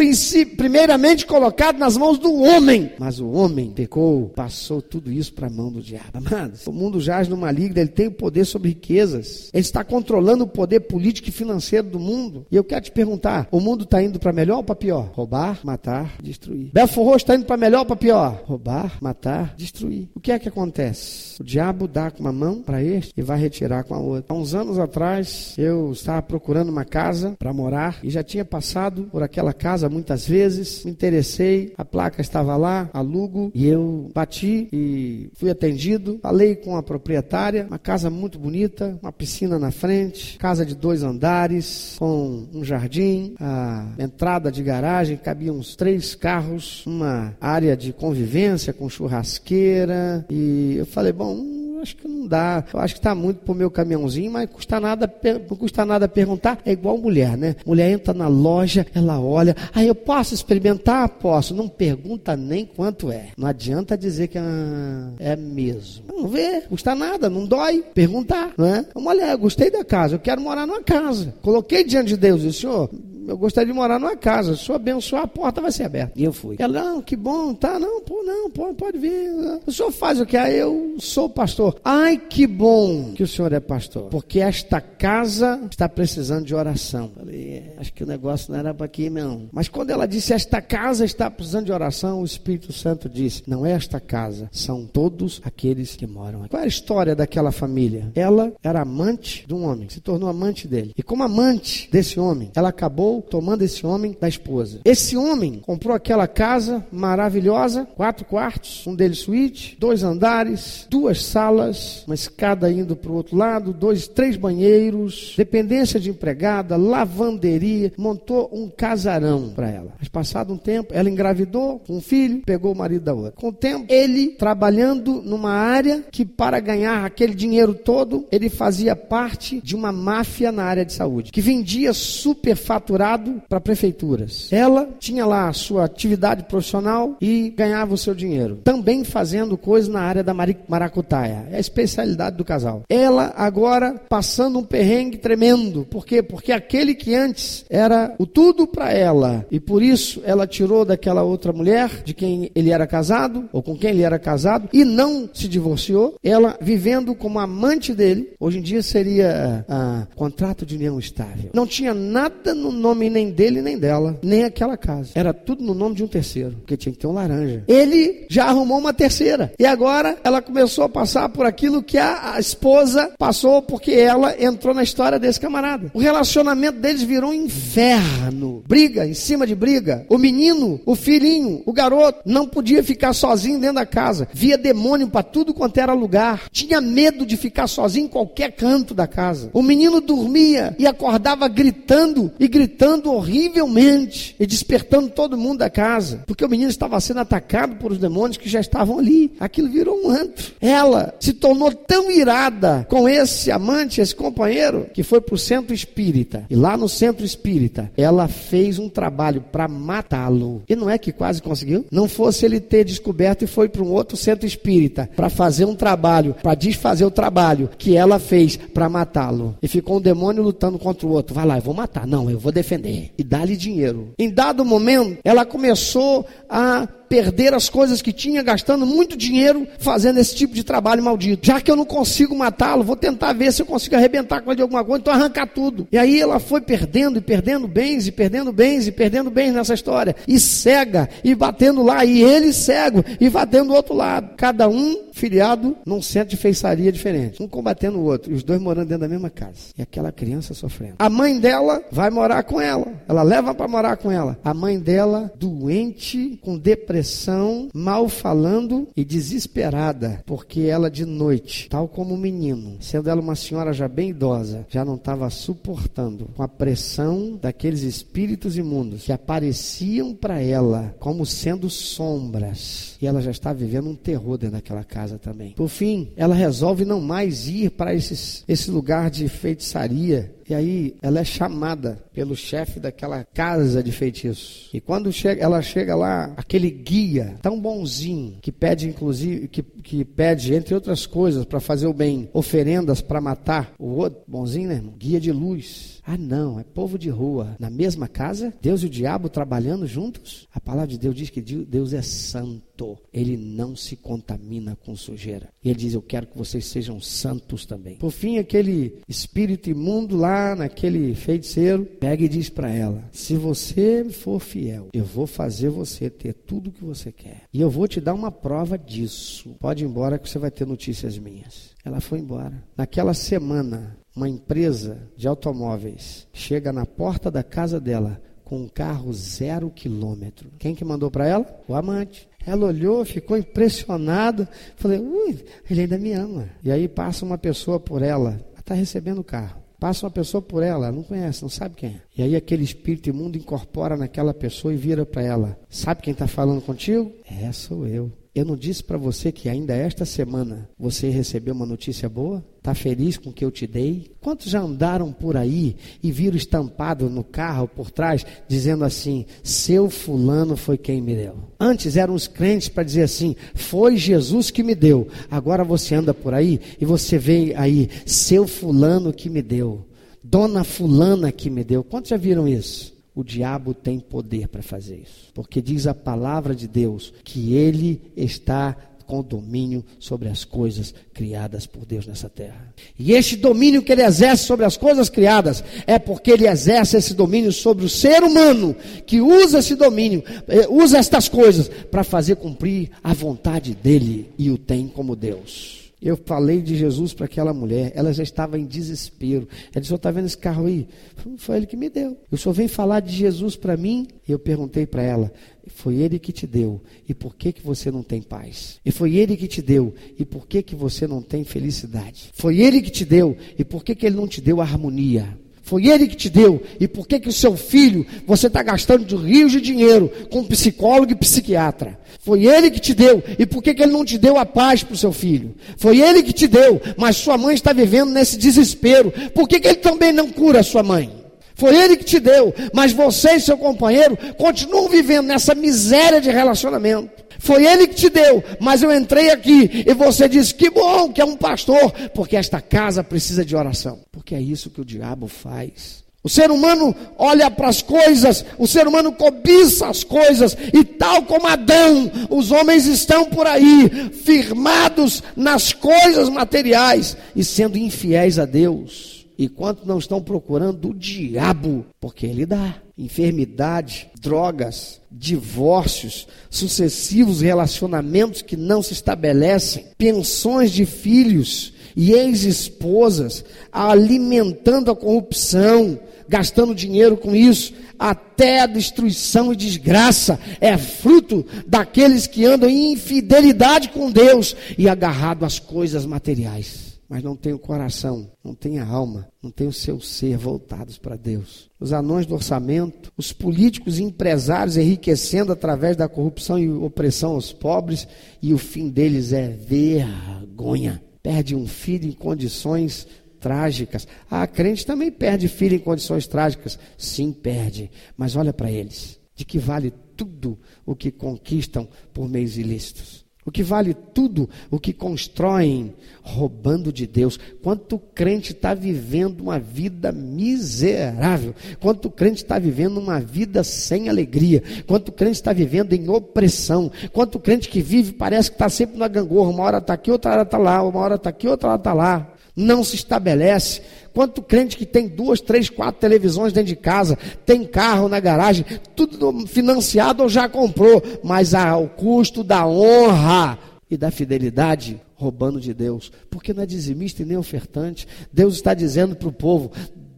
[0.56, 2.92] primeiramente colocadas nas mãos do homem.
[2.98, 6.10] Mas o homem pecou, passou tudo isso para a mão do diabo.
[6.12, 9.29] Amados, o mundo jaz no maligno, ele tem poder sobre riquezas.
[9.52, 12.46] Ele está controlando o poder político e financeiro do mundo.
[12.50, 15.10] E eu quero te perguntar: o mundo está indo para melhor ou para pior?
[15.12, 16.70] Roubar, matar, destruir.
[16.72, 18.42] Belfor Roxo está indo para melhor ou para pior?
[18.44, 20.08] Roubar, matar, destruir.
[20.14, 21.40] O que é que acontece?
[21.40, 24.34] O diabo dá com uma mão para este e vai retirar com a outra.
[24.34, 29.04] Há uns anos atrás, eu estava procurando uma casa para morar e já tinha passado
[29.10, 30.84] por aquela casa muitas vezes.
[30.84, 36.18] Me interessei, a placa estava lá, alugo, e eu bati e fui atendido.
[36.22, 41.02] Falei com a proprietária, uma casa muito bonita, uma piscina na frente, casa de dois
[41.02, 47.92] andares, com um jardim, a entrada de garagem, cabiam uns três carros, uma área de
[47.92, 50.24] convivência com churrasqueira.
[50.30, 51.36] E eu falei, bom,
[51.80, 52.64] acho que não dá.
[52.72, 55.12] Eu acho que está muito pro meu caminhãozinho, mas custa nada,
[55.48, 56.58] não custa nada perguntar.
[56.64, 57.56] É igual mulher, né?
[57.64, 61.08] Mulher entra na loja, ela olha, aí ah, eu posso experimentar?
[61.08, 61.54] Posso.
[61.54, 63.28] Não pergunta nem quanto é.
[63.36, 66.04] Não adianta dizer que ah, é mesmo.
[66.08, 67.82] Não vê, custa nada, não dói.
[67.94, 68.84] Perguntar, não é?
[68.94, 71.34] Mulher, gostei da casa, eu quero morar numa casa.
[71.42, 72.90] Coloquei diante de Deus, e senhor,
[73.30, 74.56] eu gostaria de morar numa casa.
[74.56, 76.12] Se eu abençoar, a porta vai ser aberta.
[76.16, 76.56] E eu fui.
[76.58, 79.30] Ela, não, que bom, tá, não, pô, não, pô, pode vir.
[79.66, 80.36] O senhor faz o que?
[80.36, 81.80] Ah, eu sou pastor.
[81.84, 84.08] Ai, que bom que o senhor é pastor.
[84.10, 87.10] Porque esta casa está precisando de oração.
[87.16, 89.48] Falei, é, acho que o negócio não era para aqui, não.
[89.52, 93.64] Mas quando ela disse, esta casa está precisando de oração, o Espírito Santo disse, não
[93.64, 96.50] é esta casa, são todos aqueles que moram aqui.
[96.50, 98.10] Qual é a história daquela família?
[98.14, 100.92] Ela era amante de um homem, se tornou amante dele.
[100.96, 104.80] E como amante desse homem, ela acabou tomando esse homem da esposa.
[104.84, 112.04] Esse homem comprou aquela casa maravilhosa, quatro quartos, um deles suíte, dois andares, duas salas,
[112.06, 118.50] uma escada indo para o outro lado, dois, três banheiros, dependência de empregada, lavanderia, montou
[118.52, 119.92] um casarão para ela.
[119.98, 123.32] Mas passado um tempo, ela engravidou com um filho, pegou o marido da outra.
[123.32, 128.94] Com o tempo, ele trabalhando numa área que para ganhar aquele dinheiro todo, ele fazia
[128.94, 132.99] parte de uma máfia na área de saúde, que vendia superfaturado
[133.48, 134.48] para prefeituras.
[134.52, 138.60] Ela tinha lá a sua atividade profissional e ganhava o seu dinheiro.
[138.64, 140.34] Também fazendo coisas na área da
[140.68, 141.46] maracutaia.
[141.50, 142.82] É a especialidade do casal.
[142.88, 145.84] Ela agora passando um perrengue tremendo.
[145.84, 146.22] Por quê?
[146.22, 151.22] Porque aquele que antes era o tudo para ela e por isso ela tirou daquela
[151.22, 155.28] outra mulher de quem ele era casado ou com quem ele era casado e não
[155.32, 156.14] se divorciou.
[156.22, 158.34] Ela vivendo como amante dele.
[158.38, 161.50] Hoje em dia seria ah, contrato de união estável.
[161.54, 165.10] Não tinha nada no nome nem dele nem dela, nem aquela casa.
[165.14, 167.64] Era tudo no nome de um terceiro, porque tinha que ter um laranja.
[167.68, 169.52] Ele já arrumou uma terceira.
[169.58, 174.34] E agora ela começou a passar por aquilo que a, a esposa passou porque ela
[174.42, 175.90] entrou na história desse camarada.
[175.94, 178.62] O relacionamento deles virou um inferno.
[178.66, 180.06] Briga em cima de briga.
[180.08, 184.28] O menino, o filhinho, o garoto não podia ficar sozinho dentro da casa.
[184.32, 186.48] Via demônio para tudo quanto era lugar.
[186.50, 189.50] Tinha medo de ficar sozinho em qualquer canto da casa.
[189.52, 196.24] O menino dormia e acordava gritando e gritando horrivelmente e despertando todo mundo da casa,
[196.26, 199.32] porque o menino estava sendo atacado por os demônios que já estavam ali.
[199.38, 200.52] Aquilo virou um antro.
[200.60, 205.74] Ela se tornou tão irada com esse amante, esse companheiro, que foi para o centro
[205.74, 206.46] espírita.
[206.48, 210.62] E lá no centro espírita, ela fez um trabalho para matá-lo.
[210.68, 211.84] E não é que quase conseguiu?
[211.90, 215.74] Não fosse ele ter descoberto e foi para um outro centro espírita para fazer um
[215.74, 219.56] trabalho, para desfazer o trabalho que ela fez para matá-lo.
[219.62, 221.34] E ficou um demônio lutando contra o outro.
[221.34, 222.06] Vai lá, eu vou matar.
[222.06, 222.69] Não, eu vou defender.
[223.18, 224.12] E dá-lhe dinheiro.
[224.18, 230.20] Em dado momento, ela começou a perder as coisas que tinha, gastando muito dinheiro fazendo
[230.20, 231.44] esse tipo de trabalho maldito.
[231.44, 234.58] Já que eu não consigo matá-lo, vou tentar ver se eu consigo arrebentar com ele
[234.58, 235.88] de alguma coisa, então arrancar tudo.
[235.90, 239.74] E aí ela foi perdendo e perdendo bens, e perdendo bens, e perdendo bens nessa
[239.74, 240.14] história.
[240.28, 244.36] E cega, e batendo lá, e ele cego, e batendo do outro lado.
[244.36, 247.42] Cada um filiado num centro de feitiçaria diferente.
[247.42, 249.72] Um combatendo o outro, e os dois morando dentro da mesma casa.
[249.76, 250.94] E aquela criança sofrendo.
[251.00, 252.86] A mãe dela vai morar com ela.
[253.08, 254.38] Ela leva para morar com ela.
[254.44, 261.68] A mãe dela, doente, com depressão depressão, mal falando e desesperada, porque ela de noite,
[261.70, 266.28] tal como o menino, sendo ela uma senhora já bem idosa, já não estava suportando
[266.36, 272.98] com a pressão daqueles espíritos imundos que apareciam para ela como sendo sombras.
[273.00, 275.52] E ela já está vivendo um terror dentro daquela casa também.
[275.52, 281.20] Por fim, ela resolve não mais ir para esse lugar de feitiçaria e aí ela
[281.20, 284.68] é chamada pelo chefe daquela casa de feitiços.
[284.74, 290.04] E quando chega, ela chega lá, aquele guia tão bonzinho, que pede inclusive, que, que
[290.04, 294.74] pede, entre outras coisas, para fazer o bem, oferendas para matar o outro, bonzinho, né,
[294.74, 294.94] irmão?
[294.98, 295.99] Guia de luz.
[296.04, 297.56] Ah, não, é povo de rua.
[297.58, 300.48] Na mesma casa, Deus e o diabo trabalhando juntos.
[300.52, 302.98] A palavra de Deus diz que Deus é santo.
[303.12, 305.48] Ele não se contamina com sujeira.
[305.62, 307.96] E ele diz: Eu quero que vocês sejam santos também.
[307.96, 314.04] Por fim, aquele espírito imundo lá, naquele feiticeiro, pega e diz para ela: Se você
[314.10, 317.42] for fiel, eu vou fazer você ter tudo o que você quer.
[317.52, 319.56] E eu vou te dar uma prova disso.
[319.60, 321.69] Pode ir embora que você vai ter notícias minhas.
[321.84, 322.62] Ela foi embora.
[322.76, 329.12] Naquela semana, uma empresa de automóveis chega na porta da casa dela com um carro
[329.12, 330.50] zero quilômetro.
[330.58, 331.62] Quem que mandou para ela?
[331.68, 332.28] O amante.
[332.44, 334.48] Ela olhou, ficou impressionada.
[334.74, 336.48] Falei, ui, ele ainda me ama.
[336.62, 338.30] E aí passa uma pessoa por ela.
[338.50, 339.60] Ela está recebendo o carro.
[339.78, 342.00] Passa uma pessoa por ela, não conhece, não sabe quem é.
[342.18, 345.58] E aí aquele espírito imundo incorpora naquela pessoa e vira para ela.
[345.70, 347.10] Sabe quem está falando contigo?
[347.24, 348.12] É, sou eu.
[348.32, 352.44] Eu não disse para você que ainda esta semana você recebeu uma notícia boa?
[352.58, 354.12] Está feliz com o que eu te dei?
[354.20, 359.90] Quantos já andaram por aí e viram estampado no carro por trás, dizendo assim: Seu
[359.90, 361.34] fulano foi quem me deu?
[361.58, 365.08] Antes eram os crentes para dizer assim: Foi Jesus que me deu.
[365.28, 369.84] Agora você anda por aí e você vê aí: Seu fulano que me deu.
[370.22, 371.82] Dona fulana que me deu.
[371.82, 372.99] Quantos já viram isso?
[373.20, 375.30] O diabo tem poder para fazer isso.
[375.34, 381.66] Porque diz a palavra de Deus que ele está com domínio sobre as coisas criadas
[381.66, 382.72] por Deus nessa terra.
[382.96, 387.12] E este domínio que ele exerce sobre as coisas criadas é porque ele exerce esse
[387.12, 392.36] domínio sobre o ser humano que usa esse domínio, eh, usa estas coisas para fazer
[392.36, 395.79] cumprir a vontade dele e o tem como Deus.
[396.02, 399.46] Eu falei de Jesus para aquela mulher, ela já estava em desespero.
[399.72, 400.88] Ela disse: está vendo esse carro aí?
[401.36, 402.16] Foi ele que me deu.
[402.30, 404.08] O senhor vem falar de Jesus para mim?
[404.26, 405.30] E eu perguntei para ela:
[405.66, 406.80] foi ele que te deu.
[407.08, 408.80] E por que, que você não tem paz?
[408.84, 409.94] E foi ele que te deu.
[410.18, 412.30] E por que, que você não tem felicidade?
[412.32, 413.36] Foi ele que te deu.
[413.58, 415.38] E por que, que ele não te deu harmonia?
[415.70, 416.60] Foi ele que te deu.
[416.80, 420.42] E por que que o seu filho, você está gastando de rios de dinheiro com
[420.42, 421.96] psicólogo e psiquiatra?
[422.18, 423.22] Foi ele que te deu.
[423.38, 425.54] E por que que ele não te deu a paz para o seu filho?
[425.76, 426.82] Foi ele que te deu.
[426.96, 429.12] Mas sua mãe está vivendo nesse desespero.
[429.32, 431.08] Por que que ele também não cura a sua mãe?
[431.54, 432.52] Foi ele que te deu.
[432.74, 437.10] Mas você e seu companheiro continuam vivendo nessa miséria de relacionamento.
[437.40, 441.22] Foi ele que te deu, mas eu entrei aqui e você disse: que bom que
[441.22, 444.00] é um pastor, porque esta casa precisa de oração.
[444.12, 446.04] Porque é isso que o diabo faz.
[446.22, 451.22] O ser humano olha para as coisas, o ser humano cobiça as coisas, e tal
[451.22, 458.44] como Adão, os homens estão por aí, firmados nas coisas materiais e sendo infiéis a
[458.44, 459.19] Deus.
[459.40, 462.74] E quanto não estão procurando o diabo, porque ele dá.
[462.98, 474.90] Enfermidade, drogas, divórcios, sucessivos relacionamentos que não se estabelecem, pensões de filhos e ex-esposas, alimentando
[474.90, 475.98] a corrupção,
[476.28, 482.92] gastando dinheiro com isso, até a destruição e desgraça é fruto daqueles que andam em
[482.92, 488.78] infidelidade com Deus e agarrado às coisas materiais mas não tem o coração, não tem
[488.78, 491.68] a alma, não tem o seu ser voltados para Deus.
[491.80, 497.52] Os anões do orçamento, os políticos e empresários enriquecendo através da corrupção e opressão aos
[497.52, 498.06] pobres,
[498.40, 501.02] e o fim deles é vergonha.
[501.20, 503.08] Perde um filho em condições
[503.40, 504.06] trágicas.
[504.30, 506.78] A crente também perde filho em condições trágicas.
[506.96, 507.90] Sim, perde.
[508.16, 509.18] Mas olha para eles.
[509.34, 513.24] De que vale tudo o que conquistam por meios ilícitos?
[513.50, 517.36] O que vale tudo o que constroem roubando de Deus.
[517.60, 521.52] Quanto crente está vivendo uma vida miserável.
[521.80, 524.62] Quanto crente está vivendo uma vida sem alegria.
[524.86, 526.92] Quanto crente está vivendo em opressão.
[527.12, 529.50] Quanto crente que vive parece que está sempre na gangorra.
[529.50, 530.80] Uma hora está aqui, outra hora está lá.
[530.84, 532.32] Uma hora está aqui, outra hora está lá.
[532.60, 533.80] Não se estabelece.
[534.12, 538.66] Quanto crente que tem duas, três, quatro televisões dentro de casa, tem carro na garagem,
[538.96, 545.72] tudo financiado ou já comprou, mas ao custo da honra e da fidelidade, roubando de
[545.72, 548.06] Deus, porque não é dizimista e nem ofertante.
[548.32, 549.70] Deus está dizendo para o povo: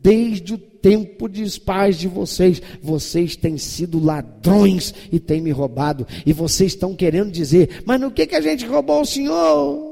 [0.02, 6.06] desde o tempo dos pais de vocês, vocês têm sido ladrões e têm me roubado,
[6.26, 9.91] e vocês estão querendo dizer, mas no que, que a gente roubou o Senhor?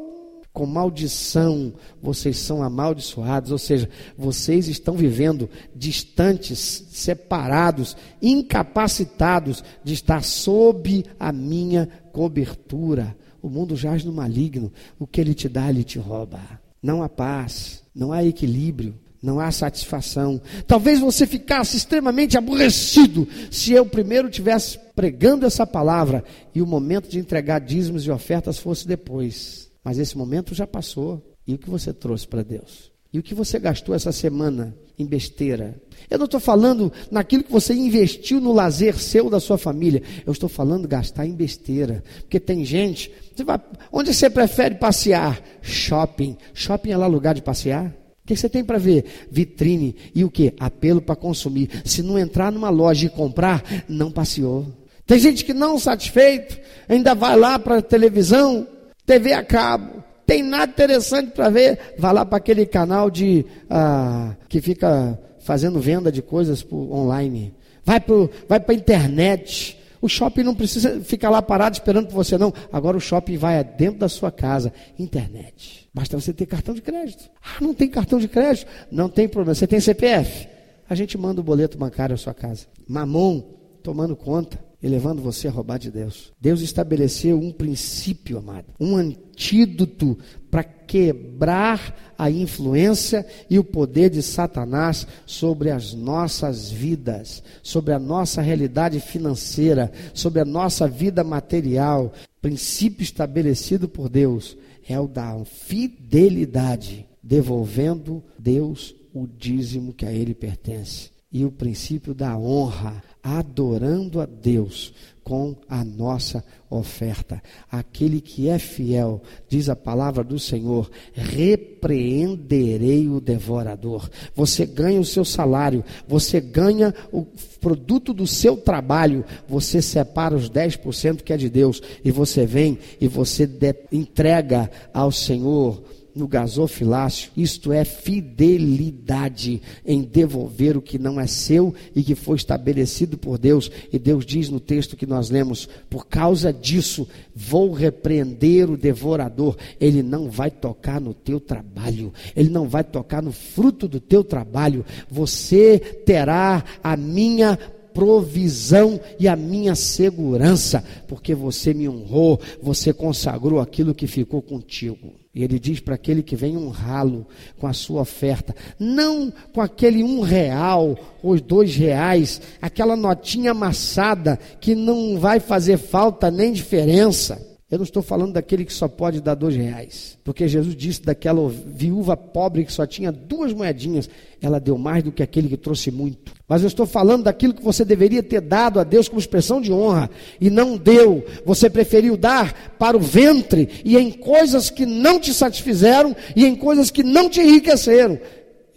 [0.61, 10.23] Com maldição, vocês são amaldiçoados, ou seja, vocês estão vivendo distantes, separados, incapacitados de estar
[10.23, 13.17] sob a minha cobertura.
[13.41, 16.39] O mundo jaz no maligno, o que ele te dá, ele te rouba.
[16.83, 20.43] Não há paz, não há equilíbrio, não há satisfação.
[20.67, 26.23] Talvez você ficasse extremamente aborrecido se eu primeiro tivesse pregando essa palavra
[26.55, 29.70] e o momento de entregar dízimos e ofertas fosse depois.
[29.85, 31.23] Mas esse momento já passou.
[31.47, 32.91] E o que você trouxe para Deus?
[33.13, 35.81] E o que você gastou essa semana em besteira?
[36.09, 40.03] Eu não estou falando naquilo que você investiu no lazer seu da sua família.
[40.25, 42.05] Eu estou falando gastar em besteira.
[42.21, 43.11] Porque tem gente.
[43.35, 45.43] Você vai, onde você prefere passear?
[45.61, 46.37] Shopping.
[46.55, 47.87] Shopping é lá lugar de passear?
[48.23, 49.05] O que você tem para ver?
[49.29, 49.97] Vitrine.
[50.15, 50.55] E o que?
[50.61, 51.69] Apelo para consumir.
[51.85, 54.81] Se não entrar numa loja e comprar, não passeou.
[55.05, 56.57] Tem gente que não satisfeito,
[56.89, 58.69] ainda vai lá para a televisão,
[59.11, 60.05] TV a cabo.
[60.25, 61.97] Tem nada interessante para ver.
[61.99, 67.53] Vá lá para aquele canal de ah, que fica fazendo venda de coisas por, online.
[67.85, 68.15] Vai para
[68.49, 69.77] vai a internet.
[70.01, 72.55] O shopping não precisa ficar lá parado esperando por você, não.
[72.73, 74.73] Agora o shopping vai dentro da sua casa.
[74.97, 75.89] Internet.
[75.93, 77.29] Basta você ter cartão de crédito.
[77.43, 78.71] Ah, não tem cartão de crédito?
[78.93, 79.57] Não tem problema.
[79.57, 80.47] Você tem CPF?
[80.89, 82.67] A gente manda o boleto bancário à sua casa.
[82.87, 83.43] Mamon
[83.83, 86.33] tomando conta e levando você a roubar de Deus.
[86.41, 90.19] Deus estabeleceu um princípio, amado, um antídoto
[90.51, 97.99] para quebrar a influência e o poder de Satanás sobre as nossas vidas, sobre a
[97.99, 102.13] nossa realidade financeira, sobre a nossa vida material.
[102.41, 104.57] Princípio estabelecido por Deus
[104.89, 111.11] é o da fidelidade, devolvendo Deus o dízimo que a ele pertence.
[111.33, 114.93] E o princípio da honra adorando a Deus
[115.23, 117.41] com a nossa oferta.
[117.71, 124.11] Aquele que é fiel, diz a palavra do Senhor, repreenderei o devorador.
[124.35, 127.25] Você ganha o seu salário, você ganha o
[127.61, 132.79] produto do seu trabalho, você separa os 10% que é de Deus e você vem
[133.01, 133.49] e você
[133.93, 135.83] entrega ao Senhor
[136.15, 142.37] no gasofilácio, isto é fidelidade em devolver o que não é seu e que foi
[142.37, 143.71] estabelecido por Deus.
[143.93, 149.57] E Deus diz no texto que nós lemos: por causa disso, vou repreender o devorador.
[149.81, 154.23] Ele não vai tocar no teu trabalho, ele não vai tocar no fruto do teu
[154.23, 154.85] trabalho.
[155.11, 157.59] Você terá a minha
[157.93, 165.13] provisão e a minha segurança, porque você me honrou, você consagrou aquilo que ficou contigo.
[165.33, 167.27] E ele diz para aquele que vem honrá-lo
[167.59, 174.39] com a sua oferta, não com aquele um real ou dois reais, aquela notinha amassada
[174.61, 177.50] que não vai fazer falta nem diferença.
[177.71, 181.49] Eu não estou falando daquele que só pode dar dois reais, porque Jesus disse daquela
[181.49, 184.11] viúva pobre que só tinha duas moedinhas,
[184.43, 186.33] ela deu mais do que aquele que trouxe muito.
[186.49, 189.73] Mas eu estou falando daquilo que você deveria ter dado a Deus como expressão de
[189.73, 190.11] honra
[190.41, 191.25] e não deu.
[191.47, 196.57] Você preferiu dar para o ventre e em coisas que não te satisfizeram e em
[196.57, 198.19] coisas que não te enriqueceram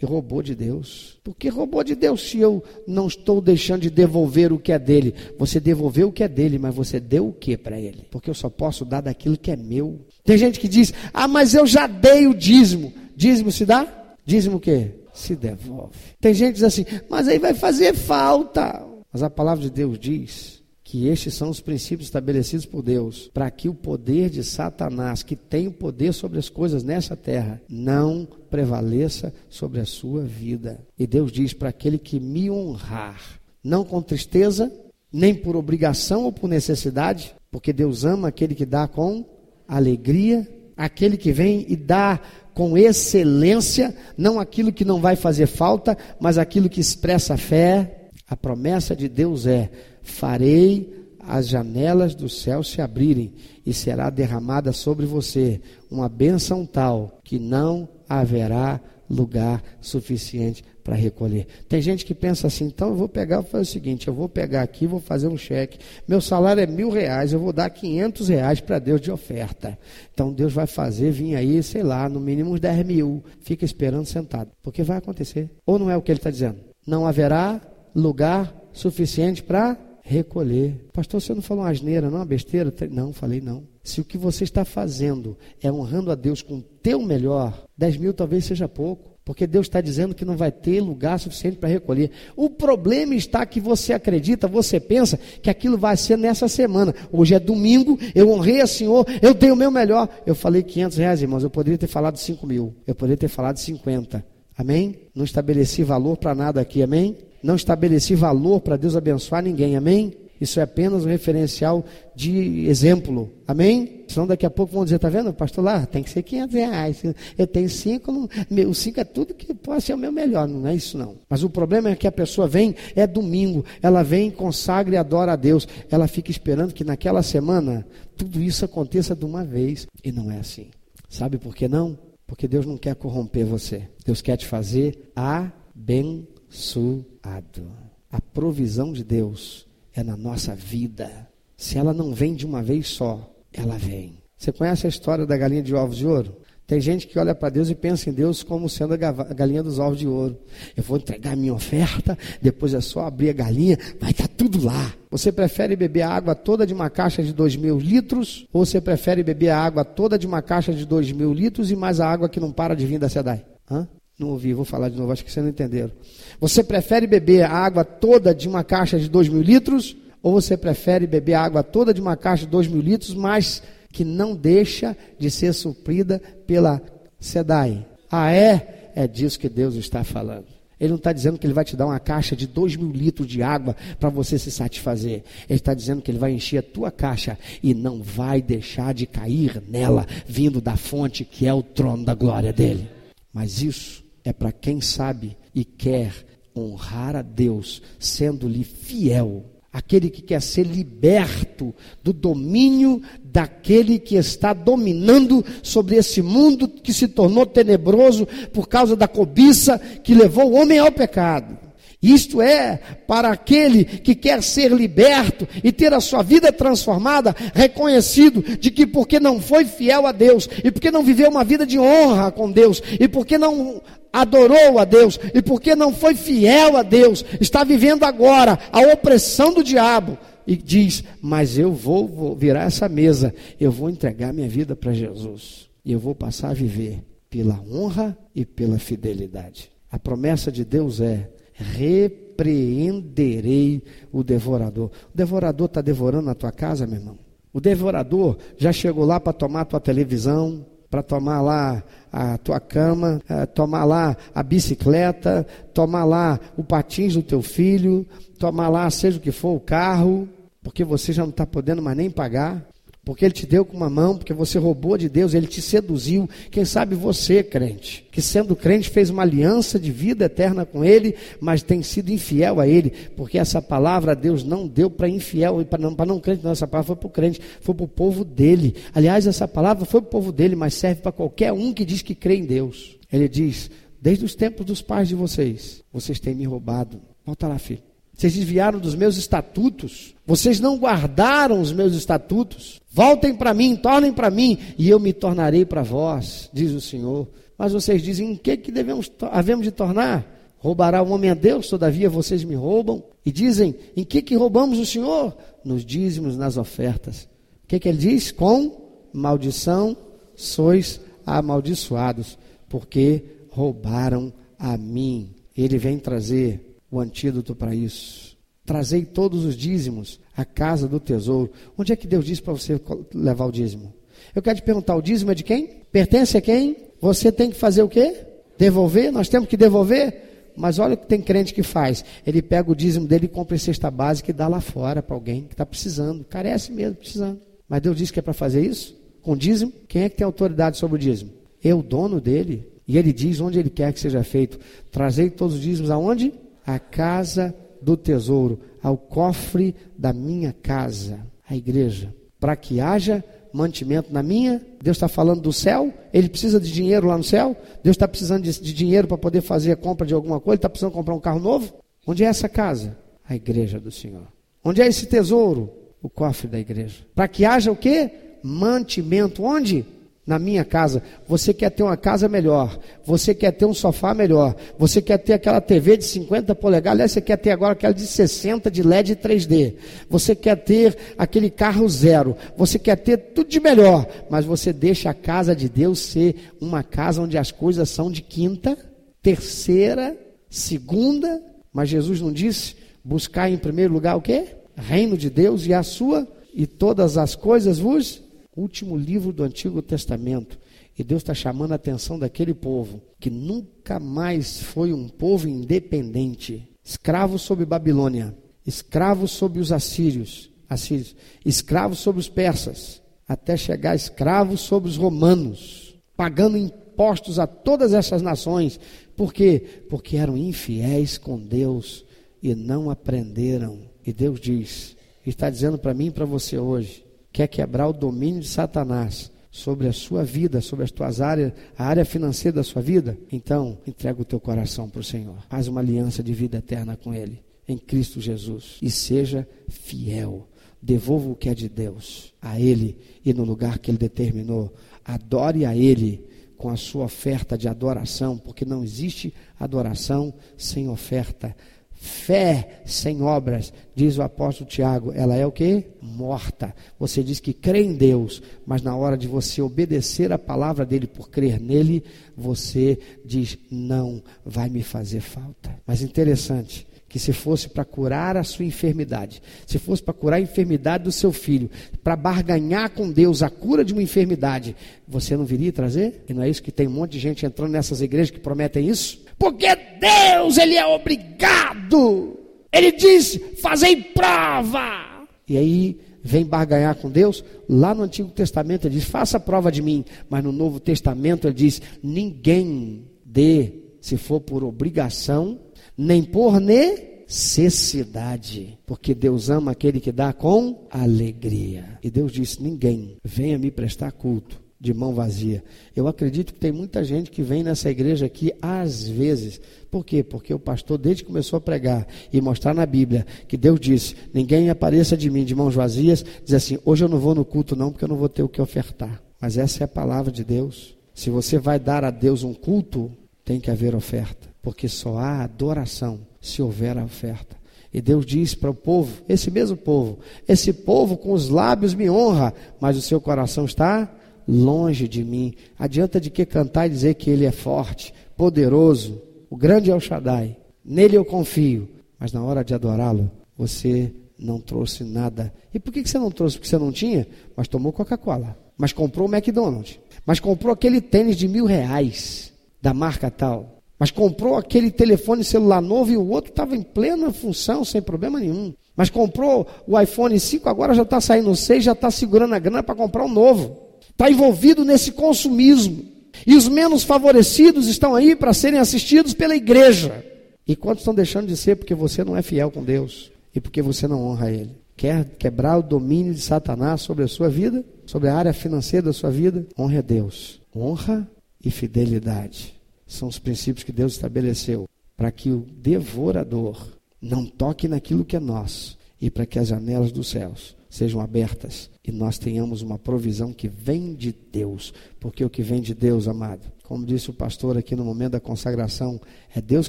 [0.00, 1.13] e roubou de Deus.
[1.24, 5.14] Porque roubou de Deus se eu não estou deixando de devolver o que é dele.
[5.38, 8.06] Você devolveu o que é dele, mas você deu o que para ele?
[8.10, 10.04] Porque eu só posso dar daquilo que é meu.
[10.22, 12.92] Tem gente que diz: "Ah, mas eu já dei o dízimo".
[13.16, 13.88] Dízimo se dá?
[14.26, 14.90] Dízimo o quê?
[15.14, 15.96] Se devolve.
[16.20, 18.86] Tem gente que diz assim: "Mas aí vai fazer falta".
[19.10, 23.50] Mas a palavra de Deus diz que estes são os princípios estabelecidos por Deus, para
[23.50, 28.28] que o poder de Satanás, que tem o poder sobre as coisas nessa terra, não
[28.50, 30.78] prevaleça sobre a sua vida.
[30.98, 34.70] E Deus diz para aquele que me honrar, não com tristeza,
[35.10, 39.24] nem por obrigação ou por necessidade, porque Deus ama aquele que dá com
[39.66, 42.20] alegria, aquele que vem e dá
[42.52, 48.10] com excelência, não aquilo que não vai fazer falta, mas aquilo que expressa fé.
[48.26, 49.70] A promessa de Deus é:
[50.04, 53.32] farei as janelas do céu se abrirem
[53.64, 61.46] e será derramada sobre você uma bênção tal que não haverá lugar suficiente para recolher.
[61.66, 64.28] Tem gente que pensa assim, então eu vou pegar, vou fazer o seguinte, eu vou
[64.28, 68.28] pegar aqui, vou fazer um cheque, meu salário é mil reais, eu vou dar quinhentos
[68.28, 69.78] reais para Deus de oferta.
[70.12, 73.24] Então Deus vai fazer vir aí, sei lá, no mínimo uns dez mil.
[73.40, 75.50] Fica esperando sentado, porque vai acontecer.
[75.64, 76.58] Ou não é o que ele está dizendo?
[76.86, 77.62] Não haverá
[77.94, 80.74] lugar suficiente para recolher.
[80.92, 82.72] Pastor, você não falou uma asneira, não uma besteira?
[82.90, 83.64] Não, falei não.
[83.82, 87.96] Se o que você está fazendo é honrando a Deus com o teu melhor, 10
[87.96, 89.14] mil talvez seja pouco.
[89.24, 92.10] Porque Deus está dizendo que não vai ter lugar suficiente para recolher.
[92.36, 96.94] O problema está que você acredita, você pensa que aquilo vai ser nessa semana.
[97.10, 100.10] Hoje é domingo, eu honrei a Senhor, eu dei o meu melhor.
[100.26, 103.56] Eu falei 500 reais, irmãos, eu poderia ter falado 5 mil, eu poderia ter falado
[103.56, 104.22] 50.
[104.58, 104.94] Amém?
[105.14, 107.16] Não estabeleci valor para nada aqui, amém?
[107.44, 110.14] Não estabeleci valor para Deus abençoar ninguém, amém?
[110.40, 111.84] Isso é apenas um referencial
[112.16, 114.04] de exemplo, amém?
[114.08, 117.02] Senão daqui a pouco vão dizer, tá vendo, pastor lá, tem que ser 500 reais,
[117.36, 118.28] eu tenho cinco,
[118.66, 121.16] o cinco é tudo que pode ser o meu melhor, não é isso não.
[121.28, 125.32] Mas o problema é que a pessoa vem, é domingo, ela vem, consagra e adora
[125.32, 127.86] a Deus, ela fica esperando que naquela semana
[128.16, 130.68] tudo isso aconteça de uma vez, e não é assim.
[131.10, 131.96] Sabe por que não?
[132.26, 137.66] Porque Deus não quer corromper você, Deus quer te fazer abençoado abençoado.
[138.10, 141.28] A provisão de Deus é na nossa vida.
[141.56, 144.18] Se ela não vem de uma vez só, ela vem.
[144.36, 146.36] Você conhece a história da galinha de ovos de ouro?
[146.66, 148.96] Tem gente que olha para Deus e pensa em Deus como sendo a
[149.34, 150.38] galinha dos ovos de ouro.
[150.74, 154.34] Eu vou entregar a minha oferta, depois é só abrir a galinha, vai estar tá
[154.34, 154.94] tudo lá.
[155.10, 158.46] Você prefere beber a água toda de uma caixa de dois mil litros?
[158.52, 161.76] Ou você prefere beber a água toda de uma caixa de dois mil litros e
[161.76, 163.44] mais a água que não para de vir da SEDAI?
[163.70, 163.86] Hã?
[164.18, 165.90] Não ouvi, vou falar de novo, acho que vocês não entenderam.
[166.38, 169.96] Você prefere beber a água toda de uma caixa de 2 mil litros?
[170.22, 173.62] Ou você prefere beber a água toda de uma caixa de 2 mil litros, mas
[173.92, 176.80] que não deixa de ser suprida pela
[177.18, 177.86] SEDAI?
[178.10, 178.92] Ah, é?
[178.94, 180.46] É disso que Deus está falando.
[180.78, 183.26] Ele não está dizendo que ele vai te dar uma caixa de 2 mil litros
[183.26, 185.24] de água para você se satisfazer.
[185.48, 189.06] Ele está dizendo que ele vai encher a tua caixa e não vai deixar de
[189.06, 192.88] cair nela, vindo da fonte que é o trono da glória dele.
[193.32, 196.12] Mas isso é para quem sabe e quer
[196.56, 199.44] honrar a Deus, sendo-lhe fiel.
[199.72, 206.92] Aquele que quer ser liberto do domínio daquele que está dominando sobre esse mundo que
[206.92, 211.58] se tornou tenebroso por causa da cobiça que levou o homem ao pecado.
[212.00, 218.42] Isto é, para aquele que quer ser liberto e ter a sua vida transformada, reconhecido
[218.58, 221.78] de que porque não foi fiel a Deus, e porque não viveu uma vida de
[221.78, 223.80] honra com Deus, e porque não
[224.14, 229.52] adorou a Deus, e porque não foi fiel a Deus, está vivendo agora a opressão
[229.52, 234.48] do diabo, e diz: Mas eu vou, vou virar essa mesa, eu vou entregar minha
[234.48, 239.68] vida para Jesus, e eu vou passar a viver pela honra e pela fidelidade.
[239.90, 244.92] A promessa de Deus é: repreenderei o devorador.
[245.12, 247.18] O devorador está devorando a tua casa, meu irmão.
[247.52, 250.64] O devorador já chegou lá para tomar tua televisão,
[250.94, 251.82] para tomar lá
[252.12, 258.06] a tua cama, eh, tomar lá a bicicleta, tomar lá o patins do teu filho,
[258.38, 260.28] tomar lá, seja o que for, o carro,
[260.62, 262.64] porque você já não está podendo mais nem pagar
[263.04, 266.28] porque ele te deu com uma mão, porque você roubou de Deus, ele te seduziu.
[266.50, 271.14] Quem sabe você, crente, que sendo crente fez uma aliança de vida eterna com ele,
[271.38, 275.64] mas tem sido infiel a ele, porque essa palavra Deus não deu para infiel e
[275.64, 278.24] para não, não crente, não, essa palavra foi para o crente, foi para o povo
[278.24, 278.74] dele.
[278.94, 282.00] Aliás, essa palavra foi para o povo dele, mas serve para qualquer um que diz
[282.00, 282.96] que crê em Deus.
[283.12, 287.00] Ele diz: Desde os tempos dos pais de vocês, vocês têm me roubado.
[287.24, 287.93] Volta lá, filho.
[288.16, 290.14] Vocês desviaram dos meus estatutos.
[290.26, 292.80] Vocês não guardaram os meus estatutos.
[292.90, 297.28] Voltem para mim, tornem para mim, e eu me tornarei para vós, diz o Senhor.
[297.58, 300.32] Mas vocês dizem: em que, que devemos, havemos de tornar?
[300.58, 303.02] Roubará o homem a Deus, todavia vocês me roubam.
[303.26, 305.36] E dizem: em que, que roubamos o Senhor?
[305.64, 307.28] Nos dízimos, nas ofertas.
[307.64, 308.30] O que, que ele diz?
[308.30, 309.96] Com maldição
[310.36, 312.38] sois amaldiçoados,
[312.68, 315.34] porque roubaram a mim.
[315.56, 318.36] Ele vem trazer o antídoto para isso.
[318.64, 321.50] Trazei todos os dízimos à casa do tesouro.
[321.76, 322.80] Onde é que Deus disse para você
[323.12, 323.92] levar o dízimo?
[324.34, 325.82] Eu quero te perguntar: o dízimo é de quem?
[325.92, 326.76] Pertence a quem?
[327.00, 328.24] Você tem que fazer o quê?
[328.56, 329.12] Devolver?
[329.12, 330.52] Nós temos que devolver?
[330.56, 332.04] Mas olha o que tem crente que faz.
[332.26, 335.54] Ele pega o dízimo dele compra cesta básica e dá lá fora para alguém que
[335.54, 336.24] está precisando.
[336.24, 337.40] Carece mesmo, precisando.
[337.68, 338.96] Mas Deus disse que é para fazer isso?
[339.20, 339.72] Com dízimo?
[339.88, 341.32] Quem é que tem autoridade sobre o dízimo?
[341.62, 342.68] Eu, dono dele.
[342.86, 344.58] E ele diz onde ele quer que seja feito.
[344.90, 346.32] Trazei todos os dízimos aonde?
[346.66, 354.12] À casa do tesouro, ao cofre da minha casa, a igreja, para que haja mantimento
[354.12, 354.60] na minha.
[354.82, 357.56] Deus está falando do céu, ele precisa de dinheiro lá no céu.
[357.82, 360.68] Deus está precisando de, de dinheiro para poder fazer a compra de alguma coisa, está
[360.68, 361.72] precisando comprar um carro novo.
[362.06, 362.98] Onde é essa casa?
[363.26, 364.26] A igreja do Senhor.
[364.62, 365.70] Onde é esse tesouro?
[366.02, 366.96] O cofre da igreja.
[367.14, 368.10] Para que haja o quê?
[368.42, 369.42] Mantimento.
[369.44, 369.86] Onde?
[370.26, 371.02] Na minha casa.
[371.28, 375.34] Você quer ter uma casa melhor, você quer ter um sofá melhor, você quer ter
[375.34, 379.16] aquela TV de 50 polegadas, aliás, você quer ter agora aquela de 60 de LED
[379.16, 379.74] 3D.
[380.08, 385.10] Você quer ter aquele carro zero, você quer ter tudo de melhor, mas você deixa
[385.10, 388.76] a casa de Deus ser uma casa onde as coisas são de quinta,
[389.22, 390.16] terceira,
[390.48, 394.56] segunda, mas Jesus não disse buscar em primeiro lugar o quê?
[394.76, 398.23] Reino de Deus e a sua e todas as coisas vos
[398.56, 400.58] último livro do Antigo Testamento.
[400.96, 406.68] E Deus está chamando a atenção daquele povo que nunca mais foi um povo independente,
[406.84, 408.36] escravo sob Babilônia,
[408.66, 415.96] escravo sob os assírios, assírios, escravo sob os persas, até chegar escravo sob os romanos,
[416.16, 418.78] pagando impostos a todas essas nações.
[419.16, 419.84] Por quê?
[419.88, 422.04] Porque eram infiéis com Deus
[422.42, 423.80] e não aprenderam.
[424.06, 424.96] E Deus diz,
[425.26, 427.03] está dizendo para mim e para você hoje,
[427.34, 431.84] quer quebrar o domínio de Satanás sobre a sua vida, sobre as tuas áreas, a
[431.84, 435.36] área financeira da sua vida, então entrega o teu coração para o Senhor.
[435.48, 440.46] Faz uma aliança de vida eterna com Ele, em Cristo Jesus, e seja fiel.
[440.80, 444.72] Devolva o que é de Deus a Ele e no lugar que Ele determinou.
[445.04, 446.24] Adore a Ele
[446.56, 451.56] com a sua oferta de adoração, porque não existe adoração sem oferta.
[452.04, 455.86] Fé sem obras, diz o apóstolo Tiago, ela é o que?
[456.02, 456.74] Morta.
[456.98, 461.06] Você diz que crê em Deus, mas na hora de você obedecer a palavra dele
[461.06, 462.04] por crer nele,
[462.36, 465.74] você diz: não vai me fazer falta.
[465.86, 470.40] Mas interessante, que se fosse para curar a sua enfermidade, se fosse para curar a
[470.40, 471.70] enfermidade do seu filho,
[472.02, 474.74] para barganhar com Deus a cura de uma enfermidade,
[475.06, 476.24] você não viria trazer?
[476.28, 478.88] E não é isso que tem um monte de gente entrando nessas igrejas que prometem
[478.88, 479.22] isso?
[479.38, 479.64] Porque
[480.00, 482.36] Deus, Ele é obrigado.
[482.72, 485.24] Ele diz: fazei prova.
[485.48, 487.44] E aí vem barganhar com Deus.
[487.68, 490.04] Lá no Antigo Testamento ele diz: faça prova de mim.
[490.28, 495.60] Mas no Novo Testamento ele diz: ninguém dê, se for por obrigação,
[495.96, 498.78] nem por necessidade.
[498.86, 501.98] Porque Deus ama aquele que dá com alegria.
[502.02, 505.64] E Deus disse: ninguém venha me prestar culto de mão vazia.
[505.96, 509.58] Eu acredito que tem muita gente que vem nessa igreja aqui às vezes.
[509.90, 510.22] Por quê?
[510.22, 514.14] Porque o pastor, desde que começou a pregar e mostrar na Bíblia que Deus disse:
[514.32, 517.74] ninguém apareça de mim de mãos vazias, diz assim: hoje eu não vou no culto,
[517.74, 519.22] não, porque eu não vou ter o que ofertar.
[519.40, 520.94] Mas essa é a palavra de Deus.
[521.14, 523.10] Se você vai dar a Deus um culto,
[523.44, 527.54] tem que haver oferta, porque só há adoração se houver a oferta.
[527.92, 532.10] E Deus diz para o povo, esse mesmo povo, esse povo com os lábios me
[532.10, 534.10] honra, mas o seu coração está
[534.48, 535.54] longe de mim.
[535.78, 540.56] Adianta de que cantar e dizer que ele é forte, poderoso, o grande o Shaddai.
[540.84, 541.88] Nele eu confio,
[542.18, 545.52] mas na hora de adorá-lo, você não trouxe nada.
[545.72, 546.56] E por que você não trouxe?
[546.56, 551.36] Porque você não tinha, mas tomou Coca-Cola, mas comprou o McDonald's, mas comprou aquele tênis
[551.36, 552.52] de mil reais
[552.82, 557.32] da marca tal, mas comprou aquele telefone celular novo e o outro estava em plena
[557.32, 558.74] função, sem problema nenhum.
[558.96, 562.58] Mas comprou o iPhone 5, agora já está saindo o 6, já está segurando a
[562.58, 563.76] grana para comprar um novo.
[564.10, 566.04] Está envolvido nesse consumismo.
[566.46, 570.24] E os menos favorecidos estão aí para serem assistidos pela igreja.
[570.66, 573.82] E quantos estão deixando de ser porque você não é fiel com Deus e porque
[573.82, 574.70] você não honra Ele?
[574.96, 579.12] Quer quebrar o domínio de Satanás sobre a sua vida, sobre a área financeira da
[579.12, 579.66] sua vida?
[579.78, 580.60] Honre a Deus.
[580.74, 581.28] Honra
[581.64, 582.73] e fidelidade
[583.06, 588.40] são os princípios que Deus estabeleceu para que o devorador não toque naquilo que é
[588.40, 593.52] nosso e para que as janelas dos céus sejam abertas e nós tenhamos uma provisão
[593.52, 597.78] que vem de Deus, porque o que vem de Deus, amado, como disse o pastor
[597.78, 599.18] aqui no momento da consagração,
[599.54, 599.88] é Deus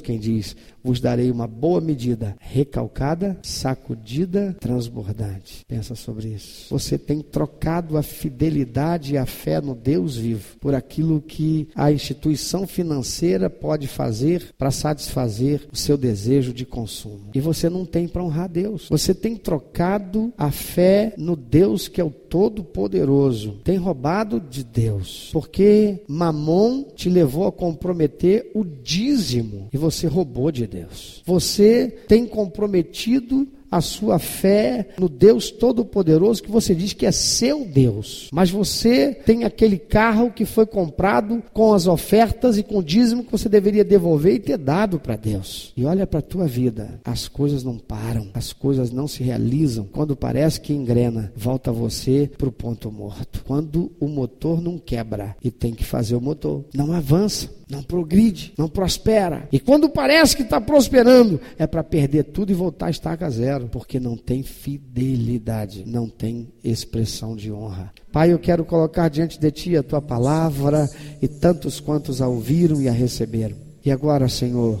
[0.00, 5.62] quem diz: vos darei uma boa medida, recalcada, sacudida, transbordante.
[5.68, 6.68] Pensa sobre isso.
[6.70, 11.92] Você tem trocado a fidelidade e a fé no Deus vivo por aquilo que a
[11.92, 17.30] instituição financeira pode fazer para satisfazer o seu desejo de consumo.
[17.34, 18.88] E você não tem para honrar Deus.
[18.88, 23.60] Você tem trocado a fé no Deus que é o Todo-Poderoso.
[23.64, 25.30] Tem roubado de Deus.
[25.32, 31.22] Porque Mamon te levou a comprometer o dízimo e você roubou de Deus.
[31.24, 33.46] Você tem comprometido
[33.76, 38.28] a sua fé no Deus Todo-Poderoso que você diz que é seu Deus.
[38.32, 43.24] Mas você tem aquele carro que foi comprado com as ofertas e com o dízimo
[43.24, 45.72] que você deveria devolver e ter dado para Deus.
[45.76, 49.86] E olha para a tua vida, as coisas não param, as coisas não se realizam.
[49.92, 53.44] Quando parece que engrena, volta você para o ponto morto.
[53.46, 58.52] Quando o motor não quebra e tem que fazer o motor, não avança não progride,
[58.56, 59.48] não prospera.
[59.50, 63.68] E quando parece que está prosperando, é para perder tudo e voltar a estaca zero,
[63.68, 67.92] porque não tem fidelidade, não tem expressão de honra.
[68.12, 70.88] Pai, eu quero colocar diante de Ti a Tua palavra
[71.20, 73.56] e tantos quantos a ouviram e a receberam.
[73.84, 74.80] E agora, Senhor,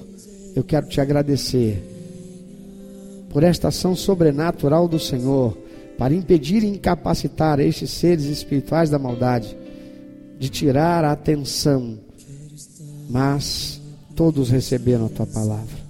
[0.54, 1.82] eu quero Te agradecer
[3.30, 5.58] por esta ação sobrenatural do Senhor
[5.98, 9.56] para impedir e incapacitar estes seres espirituais da maldade
[10.38, 12.05] de tirar a atenção
[13.08, 13.80] mas
[14.14, 15.86] todos receberam a tua palavra.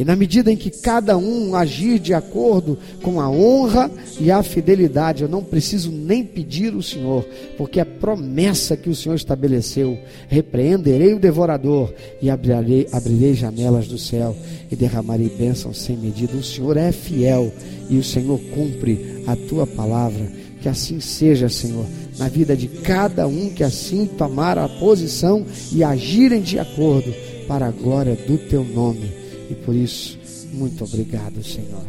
[0.00, 4.42] E na medida em que cada um agir de acordo com a honra e a
[4.42, 7.22] fidelidade, eu não preciso nem pedir o Senhor,
[7.58, 11.92] porque a promessa que o Senhor estabeleceu: repreenderei o devorador
[12.22, 14.34] e abrirei, abrirei janelas do céu
[14.70, 16.34] e derramarei bênçãos sem medida.
[16.34, 17.52] O Senhor é fiel
[17.90, 20.32] e o Senhor cumpre a tua palavra.
[20.62, 21.84] Que assim seja, Senhor
[22.20, 27.12] na vida de cada um que assim tomar a posição e agirem de acordo
[27.48, 29.10] para a glória do teu nome.
[29.48, 30.18] E por isso,
[30.52, 31.82] muito obrigado, Senhor.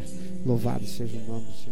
[0.45, 1.71] Louvado seja o nome do Senhor.